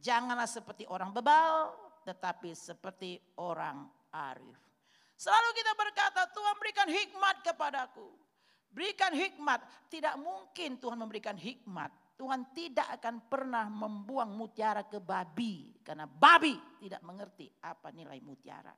[0.00, 1.76] Janganlah seperti orang bebal,
[2.08, 4.56] tetapi seperti orang arif.
[5.20, 8.08] Selalu kita berkata, Tuhan berikan hikmat kepadaku.
[8.72, 9.60] Berikan hikmat.
[9.92, 11.92] Tidak mungkin Tuhan memberikan hikmat.
[12.16, 15.76] Tuhan tidak akan pernah membuang mutiara ke babi.
[15.84, 18.72] Karena babi tidak mengerti apa nilai mutiara.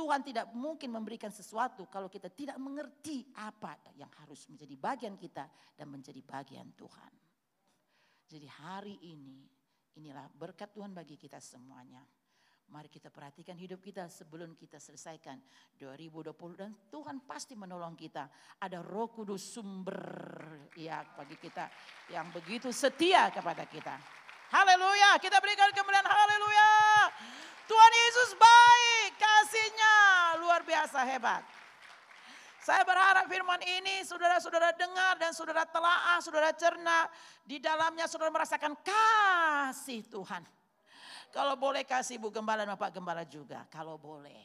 [0.00, 5.44] Tuhan tidak mungkin memberikan sesuatu kalau kita tidak mengerti apa yang harus menjadi bagian kita
[5.76, 7.12] dan menjadi bagian Tuhan.
[8.24, 9.44] Jadi hari ini
[10.00, 12.00] inilah berkat Tuhan bagi kita semuanya.
[12.72, 15.36] Mari kita perhatikan hidup kita sebelum kita selesaikan
[15.76, 18.56] 2020 dan Tuhan pasti menolong kita.
[18.56, 20.00] Ada Roh Kudus sumber
[20.80, 21.68] ya bagi kita
[22.08, 24.00] yang begitu setia kepada kita.
[24.48, 26.70] Haleluya, kita berikan kemuliaan haleluya.
[27.70, 29.79] Tuhan Yesus baik, kasihnya
[30.50, 31.46] luar biasa hebat.
[32.58, 37.06] Saya berharap firman ini saudara-saudara dengar dan saudara telaah, saudara cerna.
[37.46, 40.42] Di dalamnya saudara merasakan kasih Tuhan.
[41.30, 44.42] Kalau boleh kasih Bu Gembala dan Bapak Gembala juga, kalau boleh.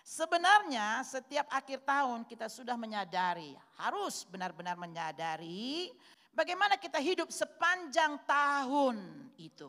[0.00, 5.92] Sebenarnya setiap akhir tahun kita sudah menyadari, harus benar-benar menyadari
[6.32, 8.96] bagaimana kita hidup sepanjang tahun
[9.36, 9.68] itu.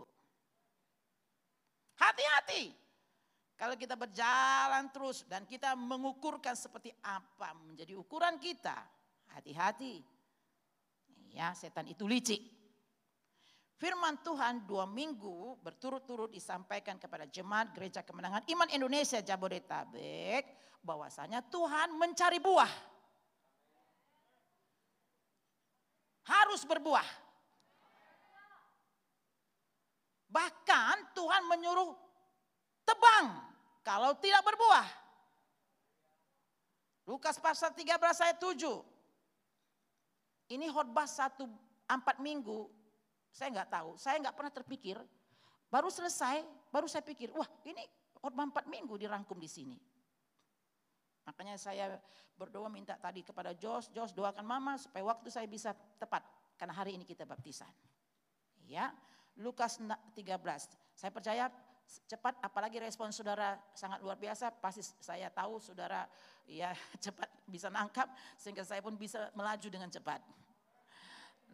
[1.99, 2.82] Hati-hati.
[3.63, 8.75] Kalau kita berjalan terus dan kita mengukurkan seperti apa menjadi ukuran kita.
[9.31, 10.03] Hati-hati.
[11.31, 12.43] Ya, setan itu licik.
[13.79, 20.43] Firman Tuhan dua minggu berturut-turut disampaikan kepada jemaat gereja kemenangan iman Indonesia Jabodetabek
[20.83, 22.73] bahwasanya Tuhan mencari buah.
[26.27, 27.07] Harus berbuah.
[30.27, 31.95] Bahkan Tuhan menyuruh
[32.83, 33.52] tebang
[33.83, 34.87] kalau tidak berbuah.
[37.03, 38.63] Lukas pasal 13 ayat 7.
[40.55, 41.43] Ini khotbah satu
[41.87, 42.71] empat minggu
[43.33, 44.95] saya nggak tahu, saya nggak pernah terpikir.
[45.67, 47.81] Baru selesai, baru saya pikir, wah ini
[48.21, 49.77] khotbah empat minggu dirangkum di sini.
[51.25, 51.97] Makanya saya
[52.37, 56.21] berdoa minta tadi kepada Jos, Jos doakan mama supaya waktu saya bisa tepat.
[56.59, 57.71] Karena hari ini kita baptisan.
[58.69, 58.93] Ya,
[59.41, 60.13] Lukas 13.
[60.93, 61.49] Saya percaya
[62.07, 64.51] cepat apalagi respon saudara sangat luar biasa.
[64.59, 66.07] Pasti saya tahu saudara
[66.47, 66.73] ya
[67.03, 70.21] cepat bisa nangkap sehingga saya pun bisa melaju dengan cepat.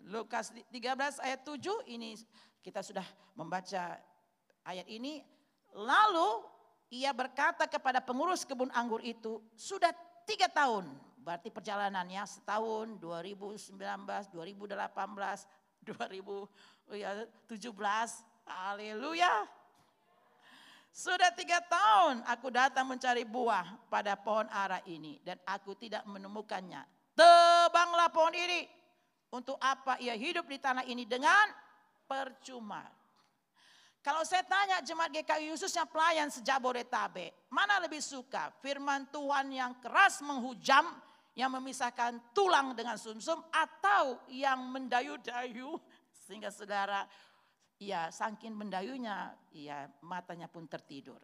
[0.09, 2.15] Lukas 13 ayat 7 ini
[2.63, 3.05] kita sudah
[3.35, 3.99] membaca
[4.65, 5.21] ayat ini.
[5.69, 6.43] Lalu
[6.89, 9.93] ia berkata kepada pengurus kebun anggur itu sudah
[10.25, 10.89] tiga tahun.
[11.21, 14.33] Berarti perjalanannya setahun 2019 2018
[15.85, 16.89] 2017
[18.49, 19.58] haleluya
[20.99, 26.83] sudah tiga tahun aku datang mencari buah pada pohon ara ini dan aku tidak menemukannya.
[27.15, 28.67] Tebanglah pohon ini.
[29.29, 31.53] Untuk apa ia hidup di tanah ini dengan
[32.09, 32.81] percuma.
[34.01, 39.77] Kalau saya tanya jemaat GKI khususnya pelayan sejak Bodetabek, mana lebih suka firman Tuhan yang
[39.77, 40.97] keras menghujam,
[41.37, 45.77] yang memisahkan tulang dengan sumsum, atau yang mendayu-dayu
[46.25, 47.05] sehingga saudara
[47.79, 51.23] ya saking mendayunya, ya matanya pun tertidur.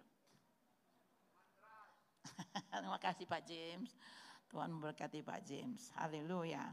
[2.71, 3.91] Terima kasih Pak James.
[4.47, 5.91] Tuhan memberkati Pak James.
[5.99, 6.63] Haleluya.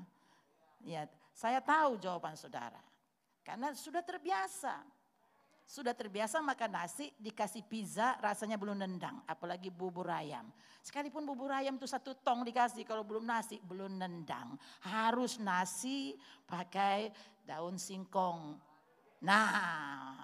[0.87, 2.78] Ya, saya tahu jawaban saudara.
[3.43, 4.87] Karena sudah terbiasa.
[5.62, 9.18] Sudah terbiasa makan nasi, dikasih pizza rasanya belum nendang.
[9.26, 10.47] Apalagi bubur ayam.
[10.83, 14.59] Sekalipun bubur ayam itu satu tong dikasih, kalau belum nasi belum nendang.
[14.85, 17.14] Harus nasi pakai
[17.47, 18.59] daun singkong
[19.23, 20.18] Nah,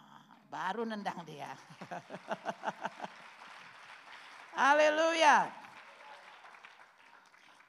[0.51, 1.55] baru nendang dia.
[4.59, 5.47] Haleluya.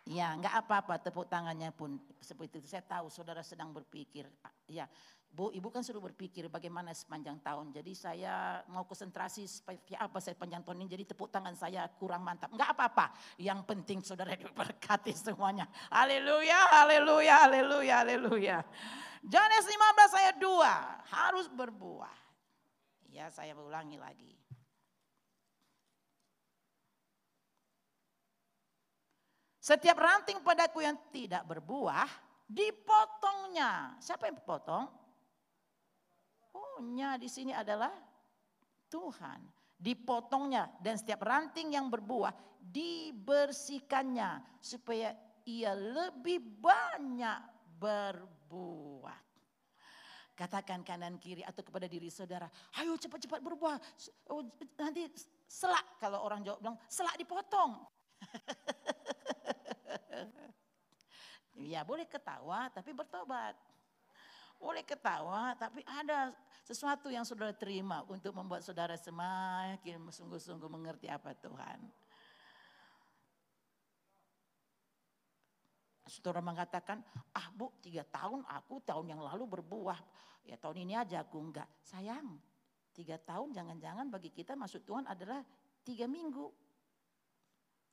[0.10, 2.66] Ya, enggak apa-apa tepuk tangannya pun seperti itu.
[2.66, 4.26] Saya tahu saudara sedang berpikir.
[4.66, 4.90] Ya,
[5.30, 7.70] Bu, Ibu kan suruh berpikir bagaimana sepanjang tahun.
[7.70, 10.90] Jadi saya mau konsentrasi seperti apa saya panjang tahun ini.
[10.90, 12.50] Jadi tepuk tangan saya kurang mantap.
[12.50, 13.14] Enggak apa-apa.
[13.38, 15.70] Yang penting saudara diberkati semuanya.
[15.94, 18.58] Haleluya, haleluya, haleluya, haleluya.
[19.28, 22.20] Yohanes 15 ayat 2 harus berbuah.
[23.10, 24.34] Ya saya ulangi lagi.
[29.60, 32.10] Setiap ranting padaku yang tidak berbuah,
[32.50, 34.02] dipotongnya.
[34.02, 34.90] Siapa yang potong?
[36.58, 37.94] Oh, nya di sini adalah
[38.90, 39.46] Tuhan.
[39.78, 45.16] Dipotongnya dan setiap ranting yang berbuah dibersihkannya supaya
[45.48, 49.24] ia lebih banyak berbuat.
[50.36, 52.48] Katakan kanan kiri atau kepada diri saudara,
[52.80, 53.76] ayo cepat-cepat berbuah.
[54.32, 54.48] Oh,
[54.80, 55.12] nanti
[55.44, 57.84] selak kalau orang jawab bilang selak dipotong.
[61.72, 63.56] ya boleh ketawa tapi bertobat.
[64.60, 66.32] Boleh ketawa tapi ada
[66.64, 71.84] sesuatu yang saudara terima untuk membuat saudara semakin sungguh-sungguh mengerti apa Tuhan.
[76.10, 77.06] Saudara mengatakan,
[77.38, 80.02] ah bu tiga tahun aku tahun yang lalu berbuah.
[80.44, 81.70] Ya tahun ini aja aku enggak.
[81.86, 82.42] Sayang,
[82.92, 85.46] tiga tahun jangan-jangan bagi kita masuk Tuhan adalah
[85.86, 86.50] tiga minggu.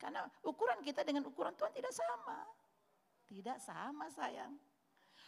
[0.00, 2.38] Karena ukuran kita dengan ukuran Tuhan tidak sama.
[3.26, 4.52] Tidak sama sayang.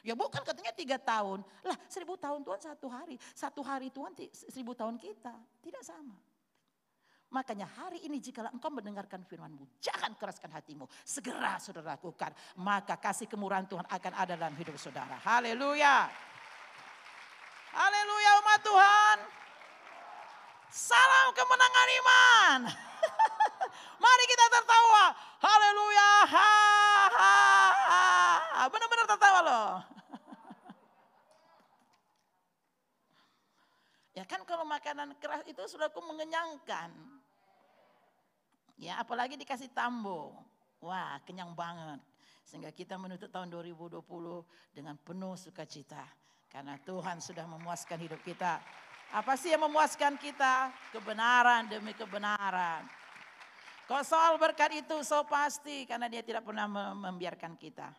[0.06, 1.42] Ya bukan katanya tiga tahun.
[1.64, 3.16] Lah seribu tahun Tuhan satu hari.
[3.34, 5.34] Satu hari Tuhan seribu tahun kita.
[5.64, 6.14] Tidak sama.
[7.28, 10.88] Makanya hari ini jika engkau mendengarkan firmanmu, jangan keraskan hatimu.
[11.04, 12.32] Segera saudara lakukan.
[12.56, 15.20] Maka kasih kemurahan Tuhan akan ada dalam hidup saudara.
[15.20, 16.08] Haleluya.
[17.68, 19.18] Haleluya umat Tuhan.
[20.72, 22.60] Salam kemenangan iman.
[24.04, 25.04] Mari kita tertawa.
[25.44, 26.10] Haleluya.
[26.32, 26.52] Ha,
[27.12, 27.36] ha,
[27.76, 28.62] ha.
[28.72, 29.72] Benar-benar tertawa loh.
[34.18, 37.17] Ya kan kalau makanan keras itu sudah aku mengenyangkan.
[38.78, 40.32] Ya apalagi dikasih tambo.
[40.78, 41.98] Wah kenyang banget.
[42.46, 44.00] Sehingga kita menutup tahun 2020
[44.72, 46.06] dengan penuh sukacita.
[46.48, 48.62] Karena Tuhan sudah memuaskan hidup kita.
[49.12, 50.72] Apa sih yang memuaskan kita?
[50.94, 52.88] Kebenaran demi kebenaran.
[53.84, 57.92] Kalau soal berkat itu so pasti karena dia tidak pernah membiarkan kita.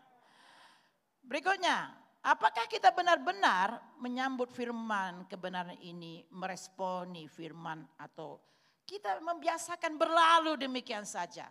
[1.22, 8.44] Berikutnya, Apakah kita benar-benar menyambut firman kebenaran ini, meresponi firman atau
[8.90, 11.46] kita membiasakan berlalu demikian saja?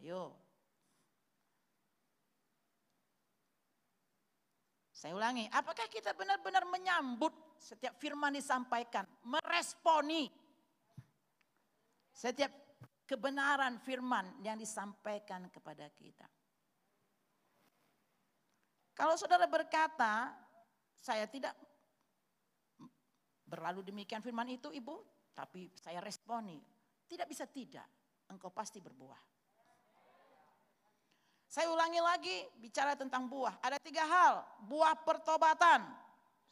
[0.00, 0.32] Ayo.
[4.96, 7.30] Saya ulangi, apakah kita benar-benar menyambut
[7.60, 10.26] setiap firman disampaikan, meresponi
[12.10, 12.50] setiap
[13.06, 16.26] kebenaran firman yang disampaikan kepada kita?
[18.96, 20.34] Kalau saudara berkata,
[20.98, 21.54] saya tidak
[23.48, 25.00] berlalu demikian firman itu ibu,
[25.32, 26.60] tapi saya responi.
[27.08, 27.88] Tidak bisa tidak,
[28.28, 29.18] engkau pasti berbuah.
[31.48, 33.56] Saya ulangi lagi bicara tentang buah.
[33.64, 34.44] Ada tiga hal.
[34.68, 35.80] Buah pertobatan.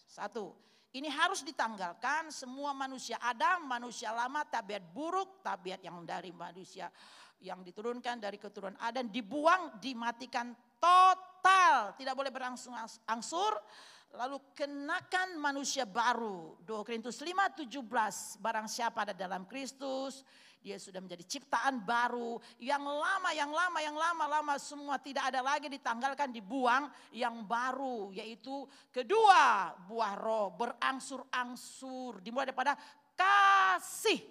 [0.08, 0.56] Satu,
[0.96, 6.88] ini harus ditanggalkan semua manusia Adam, manusia lama, tabiat buruk, tabiat yang dari manusia
[7.44, 13.52] yang diturunkan dari keturunan Adam dibuang, dimatikan total, tidak boleh berangsur-angsur.
[14.16, 16.56] Lalu kenakan manusia baru.
[16.64, 18.40] 2 Korintus 5, 17.
[18.40, 20.24] Barang siapa ada dalam Kristus,
[20.64, 22.40] dia sudah menjadi ciptaan baru.
[22.56, 26.88] Yang lama, yang lama, yang lama-lama semua tidak ada lagi ditanggalkan, dibuang.
[27.12, 32.24] Yang baru yaitu kedua buah roh berangsur-angsur.
[32.24, 32.72] Dimulai daripada
[33.12, 34.24] kasih.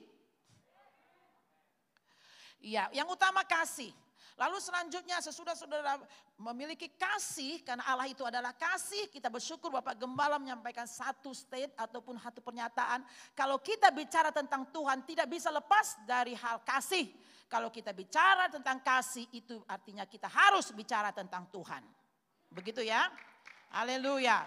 [2.57, 3.93] Ya, yang utama kasih.
[4.35, 5.95] Lalu selanjutnya sesudah saudara
[6.35, 12.19] memiliki kasih, karena Allah itu adalah kasih, kita bersyukur Bapak Gembala menyampaikan satu state ataupun
[12.19, 12.99] satu pernyataan.
[13.31, 17.07] Kalau kita bicara tentang Tuhan tidak bisa lepas dari hal kasih.
[17.47, 21.87] Kalau kita bicara tentang kasih itu artinya kita harus bicara tentang Tuhan.
[22.51, 23.07] Begitu ya.
[23.71, 24.43] Haleluya.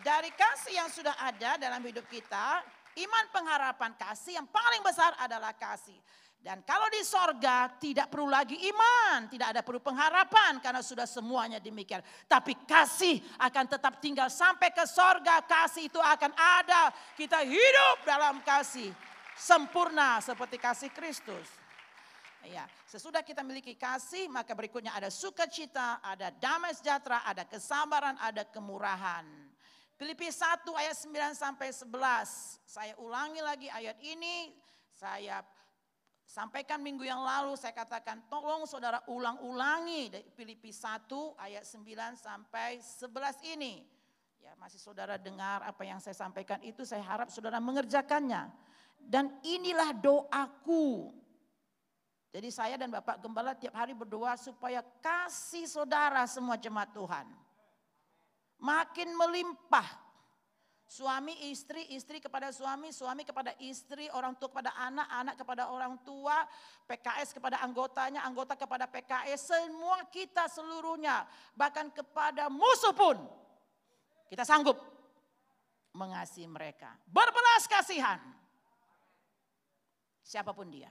[0.00, 2.64] Dari kasih yang sudah ada dalam hidup kita,
[2.96, 5.96] iman pengharapan kasih yang paling besar adalah kasih.
[6.40, 11.60] Dan kalau di sorga tidak perlu lagi iman, tidak ada perlu pengharapan karena sudah semuanya
[11.60, 12.00] demikian.
[12.24, 16.96] Tapi kasih akan tetap tinggal sampai ke sorga, kasih itu akan ada.
[17.12, 18.88] Kita hidup dalam kasih
[19.36, 21.44] sempurna seperti kasih Kristus.
[22.48, 28.48] Ya, sesudah kita miliki kasih, maka berikutnya ada sukacita, ada damai sejahtera, ada kesabaran, ada
[28.48, 29.28] kemurahan.
[30.00, 31.84] Filipi 1 ayat 9 sampai 11.
[32.64, 34.56] Saya ulangi lagi ayat ini,
[34.96, 35.44] saya
[36.30, 41.82] Sampaikan minggu yang lalu saya katakan tolong saudara ulang-ulangi dari Filipi 1 ayat 9
[42.14, 43.82] sampai 11 ini.
[44.38, 48.46] Ya masih saudara dengar apa yang saya sampaikan itu saya harap saudara mengerjakannya.
[49.02, 51.10] Dan inilah doaku.
[52.30, 57.26] Jadi saya dan Bapak Gembala tiap hari berdoa supaya kasih saudara semua jemaat Tuhan.
[58.62, 60.09] Makin melimpah
[60.90, 65.94] Suami istri, istri kepada suami, suami kepada istri, orang tua kepada anak, anak kepada orang
[66.02, 66.42] tua,
[66.90, 73.22] PKS kepada anggotanya, anggota kepada PKS, semua kita seluruhnya, bahkan kepada musuh pun
[74.26, 74.82] kita sanggup
[75.94, 76.98] mengasihi mereka.
[77.06, 78.18] Berbelas kasihan.
[80.26, 80.90] Siapa pun dia.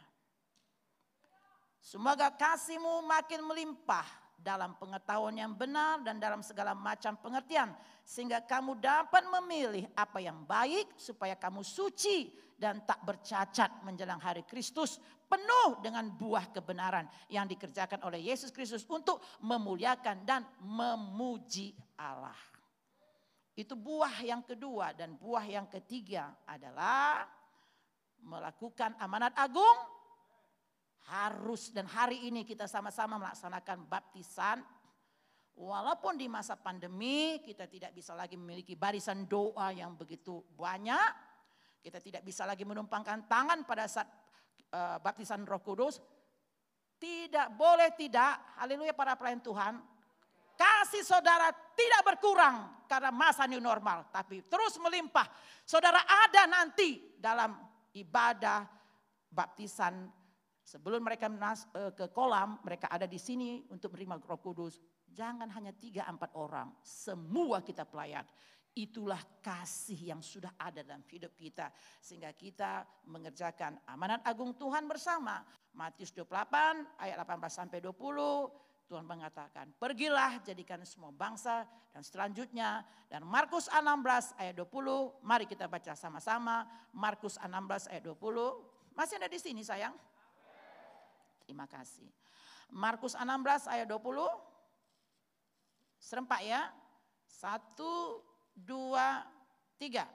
[1.84, 4.08] Semoga kasihmu makin melimpah
[4.40, 7.76] dalam pengetahuan yang benar dan dalam segala macam pengertian.
[8.08, 14.44] Sehingga kamu dapat memilih apa yang baik supaya kamu suci dan tak bercacat menjelang hari
[14.48, 14.98] Kristus.
[15.30, 22.34] Penuh dengan buah kebenaran yang dikerjakan oleh Yesus Kristus untuk memuliakan dan memuji Allah.
[23.54, 27.30] Itu buah yang kedua dan buah yang ketiga adalah
[28.24, 29.99] melakukan amanat agung
[31.10, 34.62] harus dan hari ini kita sama-sama melaksanakan baptisan.
[35.60, 41.28] Walaupun di masa pandemi kita tidak bisa lagi memiliki barisan doa yang begitu banyak.
[41.84, 44.08] Kita tidak bisa lagi menumpangkan tangan pada saat
[44.72, 46.00] uh, baptisan roh kudus.
[47.00, 49.80] Tidak boleh tidak, haleluya para pelayan Tuhan.
[50.60, 54.12] Kasih saudara tidak berkurang karena masa new normal.
[54.12, 55.24] Tapi terus melimpah.
[55.64, 57.56] Saudara ada nanti dalam
[57.96, 58.68] ibadah
[59.32, 60.19] baptisan
[60.70, 64.78] Sebelum mereka eh, ke kolam, mereka ada di sini untuk menerima roh kudus.
[65.10, 68.22] Jangan hanya tiga empat orang, semua kita pelayan.
[68.78, 71.74] Itulah kasih yang sudah ada dalam hidup kita.
[71.98, 75.42] Sehingga kita mengerjakan amanat agung Tuhan bersama.
[75.74, 78.70] Matius 28 ayat 18 sampai 20.
[78.90, 82.86] Tuhan mengatakan, pergilah jadikan semua bangsa dan selanjutnya.
[83.10, 86.66] Dan Markus 16 ayat 20, mari kita baca sama-sama.
[86.94, 88.98] Markus 16 ayat 20.
[88.98, 89.94] Masih ada di sini sayang?
[91.50, 92.06] Terima kasih.
[92.70, 93.26] Markus 16
[93.74, 94.22] ayat 20.
[95.98, 96.70] Serempak ya.
[97.26, 98.22] Satu,
[98.54, 99.26] dua,
[99.82, 100.06] tiga.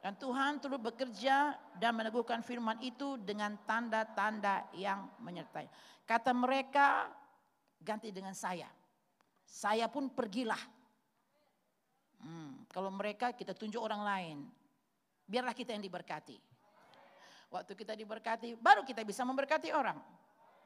[0.00, 5.68] Dan Tuhan turut bekerja dan meneguhkan firman itu dengan tanda-tanda yang menyertai.
[6.08, 7.12] Kata mereka
[7.84, 8.72] ganti dengan saya.
[9.44, 10.64] Saya pun pergilah.
[12.24, 14.38] Hmm, kalau mereka kita tunjuk orang lain.
[15.26, 16.38] Biarlah kita yang diberkati.
[17.50, 19.98] Waktu kita diberkati, baru kita bisa memberkati orang.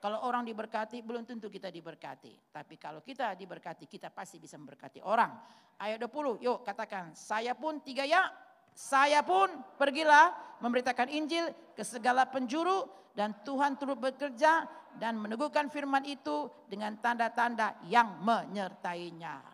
[0.00, 2.52] Kalau orang diberkati, belum tentu kita diberkati.
[2.52, 5.36] Tapi kalau kita diberkati, kita pasti bisa memberkati orang.
[5.76, 8.32] Ayat 20, yuk katakan, saya pun tiga ya,
[8.72, 10.32] saya pun pergilah
[10.64, 14.64] memberitakan Injil ke segala penjuru dan Tuhan turut bekerja
[14.96, 19.49] dan meneguhkan firman itu dengan tanda-tanda yang menyertainya.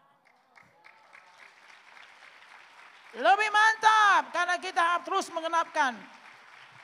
[3.17, 5.97] Lebih mantap karena kita harus mengenapkan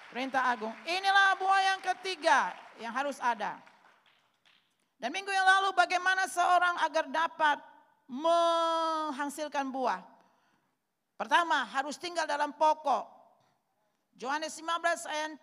[0.08, 0.72] perintah agung.
[0.88, 3.60] Inilah buah yang ketiga yang harus ada.
[4.96, 7.58] Dan minggu yang lalu bagaimana seorang agar dapat
[8.08, 10.00] menghasilkan buah.
[11.20, 13.04] Pertama harus tinggal dalam pokok.
[14.16, 15.36] Yohanes 15 ayat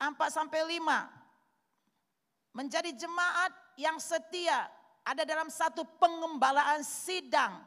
[0.00, 2.56] 4 sampai 5.
[2.56, 4.66] Menjadi jemaat yang setia
[5.06, 7.62] ada dalam satu pengembalaan sidang.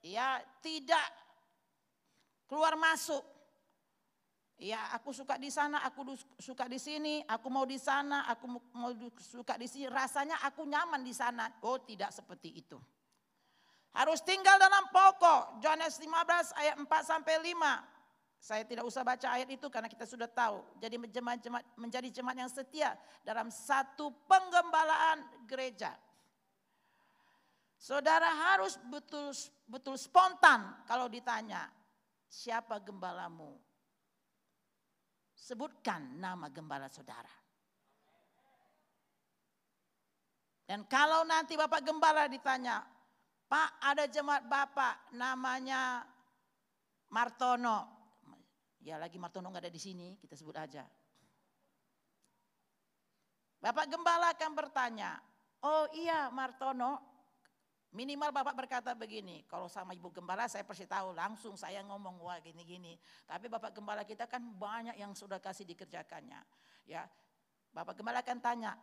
[0.00, 1.19] Ya, tidak
[2.50, 3.22] keluar masuk
[4.60, 8.92] Ya, aku suka di sana, aku suka di sini, aku mau di sana, aku mau
[9.16, 9.88] suka di sini.
[9.88, 11.48] Rasanya aku nyaman di sana.
[11.64, 12.76] Oh, tidak seperti itu.
[13.96, 15.64] Harus tinggal dalam pokok.
[15.64, 17.56] Yohanes 15 ayat 4 sampai 5.
[18.36, 20.60] Saya tidak usah baca ayat itu karena kita sudah tahu.
[20.76, 21.40] Jadi jemaat,
[21.80, 25.96] menjadi jemaat yang setia dalam satu penggembalaan gereja.
[27.80, 29.32] Saudara harus betul
[29.64, 31.79] betul spontan kalau ditanya
[32.30, 33.58] siapa gembalamu
[35.34, 37.34] sebutkan nama gembala saudara.
[40.70, 42.86] Dan kalau nanti Bapak Gembala ditanya,
[43.50, 46.06] Pak ada jemaat Bapak namanya
[47.10, 47.98] Martono.
[48.78, 50.86] Ya lagi Martono nggak ada di sini, kita sebut aja.
[53.58, 55.18] Bapak Gembala akan bertanya,
[55.66, 57.09] oh iya Martono,
[57.90, 62.38] Minimal Bapak berkata begini, kalau sama Ibu Gembala saya pasti tahu langsung saya ngomong wah
[62.38, 62.94] gini-gini.
[63.26, 66.38] Tapi Bapak Gembala kita kan banyak yang sudah kasih dikerjakannya.
[66.86, 67.10] Ya,
[67.74, 68.78] Bapak Gembala akan tanya,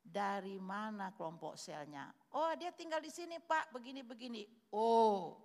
[0.00, 2.08] dari mana kelompok selnya?
[2.32, 4.48] Oh dia tinggal di sini Pak, begini-begini.
[4.72, 5.36] Oh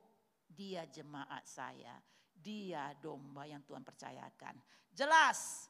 [0.47, 1.99] dia jemaat saya,
[2.31, 4.55] dia domba yang Tuhan percayakan.
[4.93, 5.67] Jelas.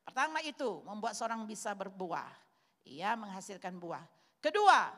[0.00, 2.30] Pertama itu membuat seorang bisa berbuah.
[2.88, 4.02] Ia menghasilkan buah.
[4.42, 4.90] Kedua,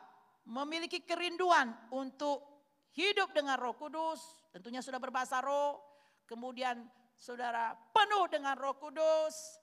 [0.44, 2.54] memiliki kerinduan untuk
[2.94, 4.20] hidup dengan roh kudus.
[4.52, 5.80] Tentunya sudah berbahasa roh.
[6.24, 6.84] Kemudian
[7.16, 9.60] saudara penuh dengan roh kudus.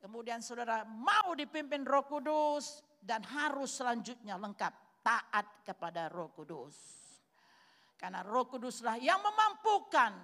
[0.00, 2.82] Kemudian saudara mau dipimpin roh kudus.
[3.00, 6.76] Dan harus selanjutnya lengkap taat kepada roh kudus.
[7.96, 10.16] Karena roh kuduslah yang memampukan,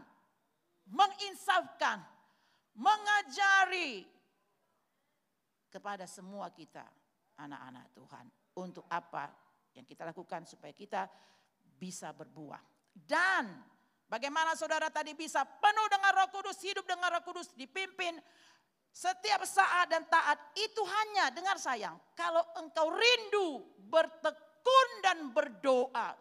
[0.89, 2.01] menginsafkan,
[2.73, 4.05] mengajari
[5.69, 6.85] kepada semua kita
[7.37, 8.27] anak-anak Tuhan.
[8.57, 9.29] Untuk apa
[9.77, 11.05] yang kita lakukan supaya kita
[11.77, 12.65] bisa berbuah.
[12.97, 13.61] Dan
[14.09, 18.17] bagaimana saudara tadi bisa penuh dengan roh kudus, hidup dengan roh kudus, dipimpin
[18.89, 22.01] setiap saat dan taat itu hanya dengar sayang.
[22.17, 23.61] Kalau engkau rindu
[23.93, 26.17] bertekun dan berdoa.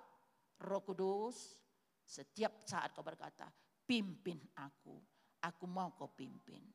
[0.60, 1.64] Roh kudus
[2.04, 3.48] setiap saat kau berkata,
[3.88, 5.00] pimpin aku.
[5.48, 6.68] Aku mau kau pimpin.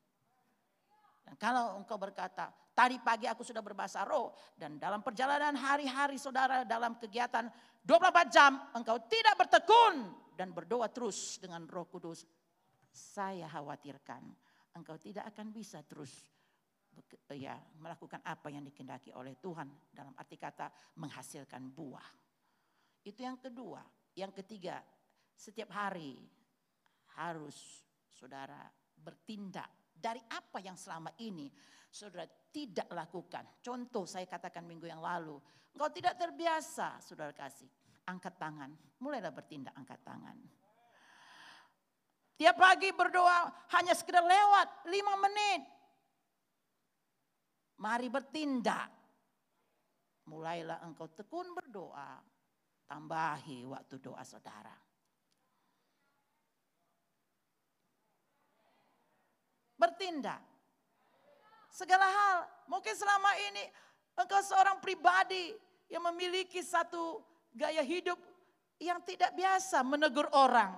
[1.21, 4.33] Dan kalau engkau berkata, tadi pagi aku sudah berbahasa roh.
[4.57, 7.47] Dan dalam perjalanan hari-hari saudara dalam kegiatan
[7.85, 8.57] 24 jam.
[8.77, 12.25] Engkau tidak bertekun dan berdoa terus dengan roh kudus.
[12.91, 16.11] Saya khawatirkan engkau tidak akan bisa terus
[17.33, 20.69] ya melakukan apa yang dikendaki oleh Tuhan dalam arti kata
[20.99, 22.09] menghasilkan buah.
[23.07, 23.81] Itu yang kedua.
[24.19, 24.83] Yang ketiga,
[25.33, 26.19] setiap hari
[27.15, 28.67] harus saudara
[29.01, 31.53] bertindak dari apa yang selama ini
[31.93, 33.45] saudara tidak lakukan.
[33.61, 35.37] Contoh saya katakan minggu yang lalu.
[35.77, 37.69] Engkau tidak terbiasa saudara kasih.
[38.09, 38.73] Angkat tangan.
[38.99, 40.35] Mulailah bertindak angkat tangan.
[42.41, 45.63] Tiap pagi berdoa hanya sekedar lewat lima menit.
[47.85, 48.89] Mari bertindak.
[50.27, 52.17] Mulailah engkau tekun berdoa.
[52.89, 54.90] Tambahi waktu doa saudara.
[59.81, 60.45] Bertindak.
[61.73, 63.65] Segala hal, mungkin selama ini
[64.21, 65.57] engkau seorang pribadi
[65.89, 67.25] yang memiliki satu
[67.57, 68.21] gaya hidup
[68.77, 70.77] yang tidak biasa menegur orang.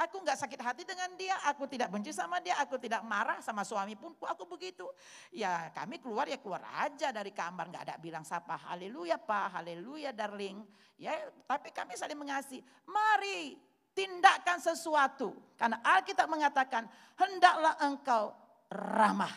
[0.00, 3.68] Aku nggak sakit hati dengan dia, aku tidak benci sama dia, aku tidak marah sama
[3.68, 4.88] suami pun aku begitu.
[5.28, 10.16] Ya kami keluar ya keluar aja dari kamar, nggak ada bilang sapa haleluya pak, haleluya
[10.16, 10.64] darling.
[10.96, 12.64] Ya tapi kami saling mengasihi.
[12.88, 13.60] Mari
[13.92, 15.34] Tindakan sesuatu.
[15.58, 16.88] Karena Alkitab mengatakan,
[17.18, 18.32] hendaklah engkau
[18.70, 19.32] ramah.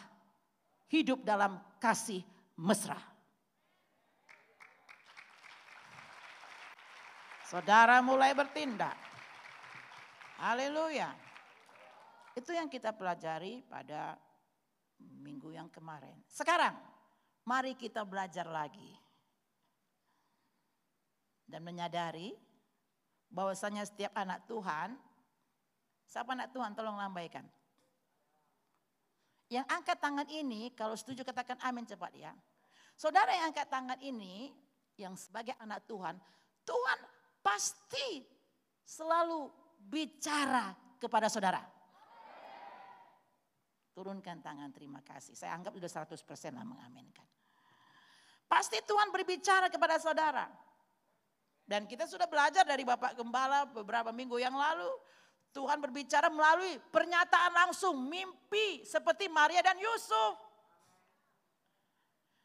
[0.88, 2.22] Hidup dalam kasih
[2.62, 3.02] mesra.
[7.50, 8.94] Saudara mulai bertindak.
[10.42, 11.14] Haleluya.
[12.34, 14.18] Itu yang kita pelajari pada
[15.22, 16.18] minggu yang kemarin.
[16.26, 16.74] Sekarang,
[17.46, 18.98] mari kita belajar lagi.
[21.46, 22.34] Dan menyadari
[23.34, 24.94] bahwasanya setiap anak Tuhan,
[26.06, 27.44] siapa anak Tuhan tolong lambaikan.
[29.50, 32.32] Yang angkat tangan ini, kalau setuju katakan amin cepat ya.
[32.94, 34.54] Saudara yang angkat tangan ini,
[35.02, 36.14] yang sebagai anak Tuhan,
[36.64, 37.00] Tuhan
[37.42, 38.22] pasti
[38.86, 39.50] selalu
[39.90, 41.60] bicara kepada saudara.
[43.94, 45.38] Turunkan tangan terima kasih.
[45.38, 47.26] Saya anggap sudah 100% lah mengaminkan.
[48.50, 50.46] Pasti Tuhan berbicara kepada saudara.
[51.64, 54.92] Dan kita sudah belajar dari Bapak Gembala beberapa minggu yang lalu.
[55.54, 60.34] Tuhan berbicara melalui pernyataan langsung, mimpi seperti Maria dan Yusuf.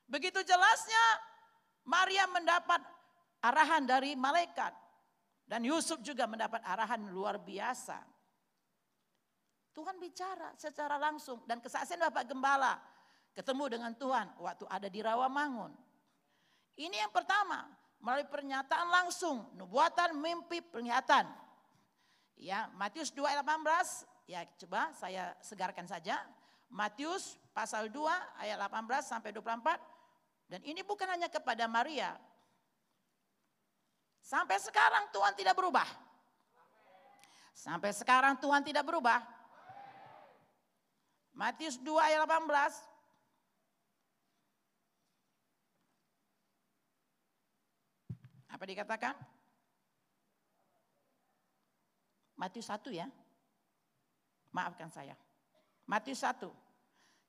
[0.08, 1.04] Begitu jelasnya
[1.88, 2.84] Maria mendapat
[3.40, 4.76] arahan dari malaikat.
[5.48, 7.96] Dan Yusuf juga mendapat arahan luar biasa.
[9.72, 12.76] Tuhan bicara secara langsung dan kesaksian Bapak Gembala
[13.32, 15.70] ketemu dengan Tuhan waktu ada di Rawamangun.
[16.74, 21.26] Ini yang pertama, melalui pernyataan langsung, nubuatan, mimpi, penglihatan.
[22.38, 26.22] Ya, Matius 2 ayat 18, ya coba saya segarkan saja.
[26.70, 28.06] Matius pasal 2
[28.38, 29.80] ayat 18 sampai 24.
[30.48, 32.14] Dan ini bukan hanya kepada Maria.
[34.22, 35.88] Sampai sekarang Tuhan tidak berubah.
[37.56, 39.18] Sampai sekarang Tuhan tidak berubah.
[41.34, 42.97] Matius 2 ayat 18.
[48.48, 49.14] Apa dikatakan?
[52.38, 53.06] Matius 1 ya.
[54.54, 55.12] Maafkan saya.
[55.84, 56.48] Matius 1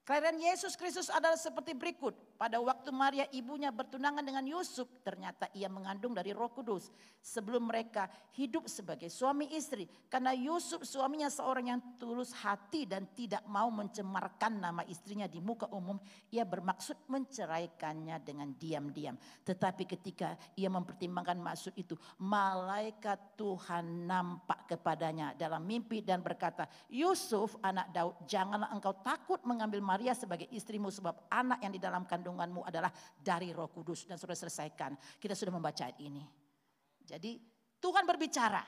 [0.07, 2.17] Kelahiran Yesus Kristus adalah seperti berikut.
[2.39, 6.87] Pada waktu Maria ibunya bertunangan dengan Yusuf, ternyata ia mengandung dari Roh Kudus.
[7.19, 8.07] Sebelum mereka
[8.39, 14.55] hidup sebagai suami istri, karena Yusuf suaminya seorang yang tulus hati dan tidak mau mencemarkan
[14.55, 15.99] nama istrinya di muka umum,
[16.31, 19.19] ia bermaksud menceraikannya dengan diam-diam.
[19.43, 27.59] Tetapi ketika ia mempertimbangkan maksud itu, malaikat Tuhan nampak kepadanya dalam mimpi dan berkata, Yusuf
[27.59, 32.61] anak Daud, janganlah engkau takut mengambil Maria sebagai istrimu sebab anak yang di dalam kandunganmu
[32.61, 34.05] adalah dari roh kudus.
[34.05, 34.93] Dan sudah selesaikan.
[35.17, 36.21] Kita sudah membaca ini.
[37.01, 37.41] Jadi
[37.81, 38.61] Tuhan berbicara.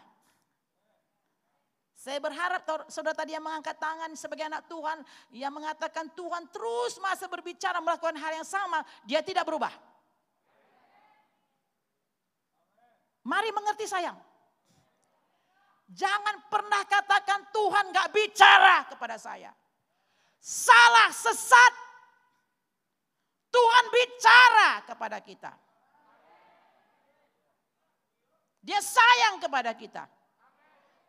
[1.93, 5.05] Saya berharap saudara tadi yang mengangkat tangan sebagai anak Tuhan.
[5.37, 8.81] Yang mengatakan Tuhan terus masa berbicara melakukan hal yang sama.
[9.05, 9.69] Dia tidak berubah.
[13.21, 14.17] Mari mengerti sayang.
[15.93, 19.53] Jangan pernah katakan Tuhan gak bicara kepada saya
[20.41, 21.90] salah, sesat.
[23.51, 25.51] Tuhan bicara kepada kita.
[28.63, 30.07] Dia sayang kepada kita.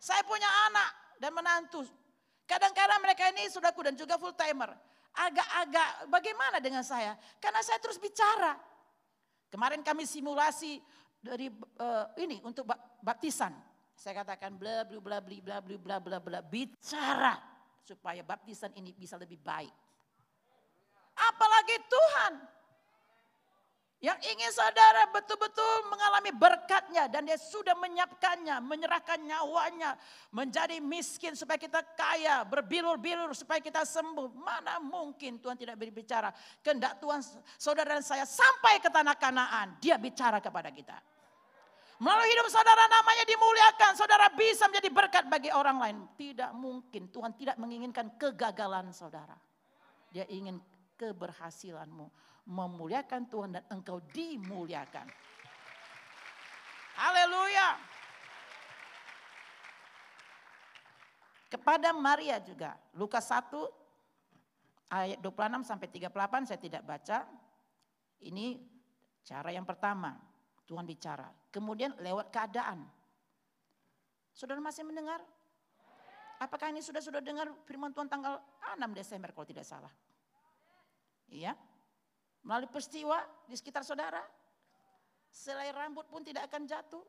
[0.03, 0.91] Saya punya anak
[1.23, 1.87] dan menantu.
[2.49, 4.75] Kadang-kadang mereka ini sudah dan juga full timer.
[5.13, 7.15] Agak-agak bagaimana dengan saya?
[7.39, 8.59] Karena saya terus bicara.
[9.53, 10.81] Kemarin kami simulasi
[11.21, 12.67] dari uh, ini untuk
[13.05, 13.53] baptisan.
[13.93, 17.39] Saya katakan bla bla bla bla bla bla bla bla bicara
[17.85, 19.71] supaya baptisan ini bisa lebih baik.
[21.13, 22.33] Apalagi Tuhan
[24.03, 29.95] yang ingin saudara betul-betul mengalami berkatnya dan dia sudah menyiapkannya, menyerahkan nyawanya,
[30.35, 34.35] menjadi miskin supaya kita kaya, berbilur-bilur supaya kita sembuh.
[34.35, 36.35] Mana mungkin Tuhan tidak berbicara.
[36.67, 37.23] Kendak Tuhan
[37.55, 40.99] saudara dan saya sampai ke tanah kanaan, dia bicara kepada kita.
[42.03, 43.95] Melalui hidup saudara namanya dimuliakan.
[43.95, 45.97] Saudara bisa menjadi berkat bagi orang lain.
[46.19, 47.07] Tidak mungkin.
[47.15, 49.39] Tuhan tidak menginginkan kegagalan saudara.
[50.11, 50.59] Dia ingin
[51.03, 52.07] keberhasilanmu.
[52.47, 55.07] Memuliakan Tuhan dan engkau dimuliakan.
[56.99, 57.69] Haleluya.
[61.51, 62.79] Kepada Maria juga.
[62.95, 63.51] Lukas 1
[64.91, 67.19] ayat 26 sampai 38 saya tidak baca.
[68.23, 68.59] Ini
[69.27, 70.15] cara yang pertama.
[70.67, 71.29] Tuhan bicara.
[71.51, 72.87] Kemudian lewat keadaan.
[74.33, 75.21] Saudara masih mendengar?
[76.41, 78.41] Apakah ini sudah sudah dengar firman Tuhan tanggal
[78.75, 79.93] 6 Desember kalau tidak salah?
[81.33, 81.57] Iya.
[82.45, 83.17] Melalui peristiwa
[83.49, 84.21] di sekitar saudara.
[85.33, 87.01] Selai rambut pun tidak akan jatuh.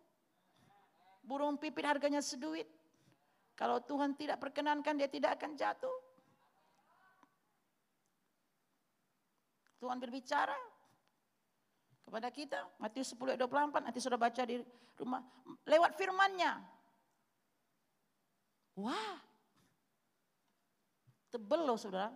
[1.19, 2.65] Burung pipit harganya seduit.
[3.59, 5.97] Kalau Tuhan tidak perkenankan dia tidak akan jatuh.
[9.83, 10.55] Tuhan berbicara,
[12.13, 12.59] kepada kita.
[12.77, 14.61] Matius 10 ayat 24 nanti sudah baca di
[14.99, 15.25] rumah.
[15.65, 16.51] Lewat firmannya.
[18.77, 19.17] Wah.
[21.33, 22.13] Tebel loh saudara.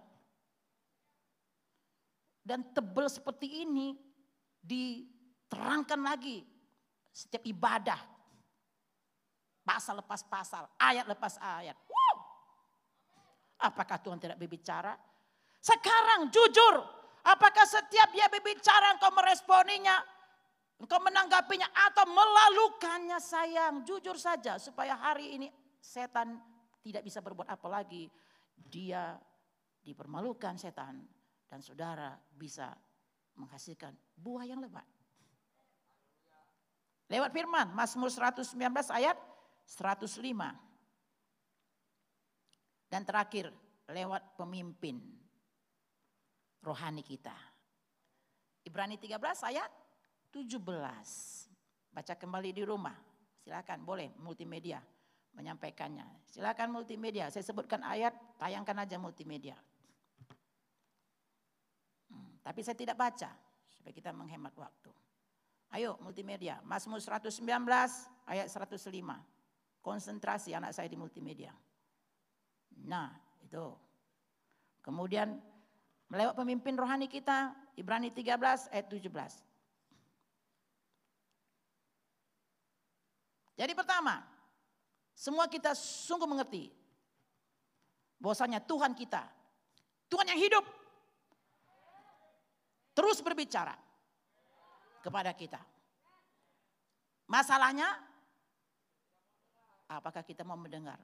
[2.47, 3.91] Dan tebel seperti ini
[4.63, 6.47] diterangkan lagi
[7.11, 7.99] setiap ibadah.
[9.67, 11.75] Pasal lepas pasal, ayat lepas ayat.
[11.75, 12.15] Wow.
[13.67, 14.95] Apakah Tuhan tidak berbicara?
[15.59, 16.87] Sekarang jujur,
[17.27, 19.99] Apakah setiap dia berbicara engkau meresponinya?
[20.79, 23.83] Engkau menanggapinya atau melalukannya sayang.
[23.83, 26.39] Jujur saja supaya hari ini setan
[26.79, 28.07] tidak bisa berbuat apa lagi.
[28.55, 29.19] Dia
[29.83, 31.03] dipermalukan setan.
[31.47, 32.75] Dan saudara bisa
[33.39, 34.83] menghasilkan buah yang lebat.
[37.07, 38.59] Lewat firman Mazmur 119
[38.91, 39.15] ayat
[39.63, 40.11] 105.
[42.87, 43.51] Dan terakhir
[43.87, 44.99] lewat pemimpin
[46.63, 47.35] rohani kita.
[48.67, 49.15] Ibrani 13
[49.47, 49.71] ayat
[50.35, 50.59] 17.
[51.95, 52.95] Baca kembali di rumah.
[53.39, 54.83] Silakan boleh multimedia
[55.31, 56.03] menyampaikannya.
[56.27, 57.31] Silakan multimedia.
[57.31, 59.55] Saya sebutkan ayat, tayangkan aja multimedia.
[62.47, 63.27] Tapi saya tidak baca
[63.67, 64.87] supaya kita menghemat waktu.
[65.75, 66.63] Ayo multimedia.
[66.63, 67.43] Mazmur 119
[68.23, 68.87] ayat 105.
[69.83, 71.51] Konsentrasi anak saya di multimedia.
[72.87, 73.11] Nah,
[73.43, 73.67] itu.
[74.79, 75.35] Kemudian
[76.07, 79.43] melewat pemimpin rohani kita, Ibrani 13 ayat 17.
[83.59, 84.23] Jadi pertama,
[85.11, 86.71] semua kita sungguh mengerti
[88.23, 89.27] bahwasanya Tuhan kita,
[90.07, 90.63] Tuhan yang hidup,
[92.97, 93.77] terus berbicara
[95.05, 95.61] kepada kita.
[97.29, 97.85] Masalahnya,
[99.85, 100.97] apakah kita mau mendengar,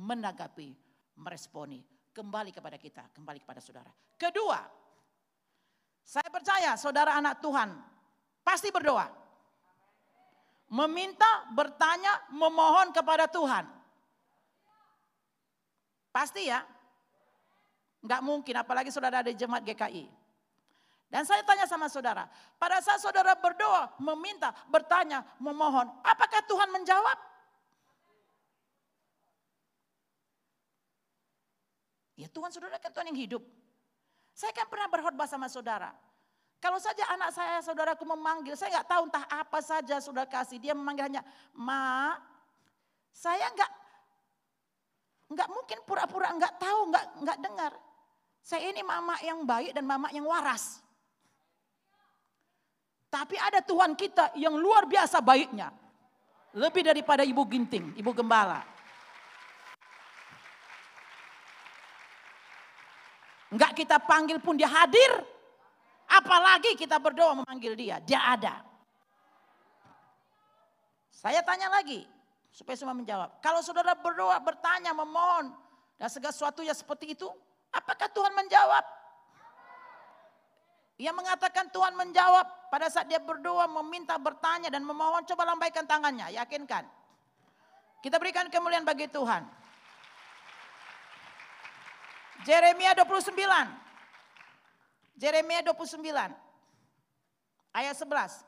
[0.00, 0.72] menanggapi,
[1.20, 1.84] meresponi,
[2.16, 3.92] kembali kepada kita, kembali kepada saudara.
[4.16, 4.64] Kedua,
[6.00, 7.68] saya percaya saudara anak Tuhan
[8.40, 9.26] pasti berdoa
[10.70, 13.64] meminta, bertanya, memohon kepada Tuhan.
[16.10, 16.64] Pasti ya.
[18.02, 20.15] Enggak mungkin apalagi saudara ada jemaat GKI.
[21.06, 22.26] Dan saya tanya sama saudara,
[22.58, 27.18] pada saat saudara berdoa, meminta, bertanya, memohon, apakah Tuhan menjawab?
[32.16, 33.42] Ya Tuhan saudara kan Tuhan yang hidup.
[34.32, 35.92] Saya kan pernah berkhotbah sama saudara.
[36.56, 40.56] Kalau saja anak saya, saudaraku memanggil, saya nggak tahu entah apa saja saudara kasih.
[40.56, 42.16] Dia memanggil hanya, ma,
[43.12, 43.70] saya nggak
[45.26, 47.72] nggak mungkin pura-pura nggak tahu, nggak nggak dengar.
[48.40, 50.85] Saya ini mama yang baik dan mama yang waras.
[53.06, 55.70] Tapi ada Tuhan kita yang luar biasa baiknya.
[56.56, 58.64] Lebih daripada ibu ginting, ibu gembala.
[63.52, 65.22] Enggak kita panggil pun dia hadir.
[66.06, 68.62] Apalagi kita berdoa memanggil dia, dia ada.
[71.10, 72.06] Saya tanya lagi,
[72.54, 73.42] supaya semua menjawab.
[73.42, 75.50] Kalau saudara berdoa, bertanya, memohon,
[75.98, 77.26] dan segala sesuatu yang seperti itu,
[77.74, 78.84] apakah Tuhan menjawab?
[80.96, 86.34] Ia mengatakan Tuhan menjawab pada saat dia berdoa, meminta, bertanya, dan memohon, coba lambaikan tangannya,
[86.34, 86.84] yakinkan.
[88.02, 89.42] Kita berikan kemuliaan bagi Tuhan.
[92.46, 93.34] Jeremia 29.
[95.16, 96.06] Jeremia 29
[97.74, 98.46] ayat 11.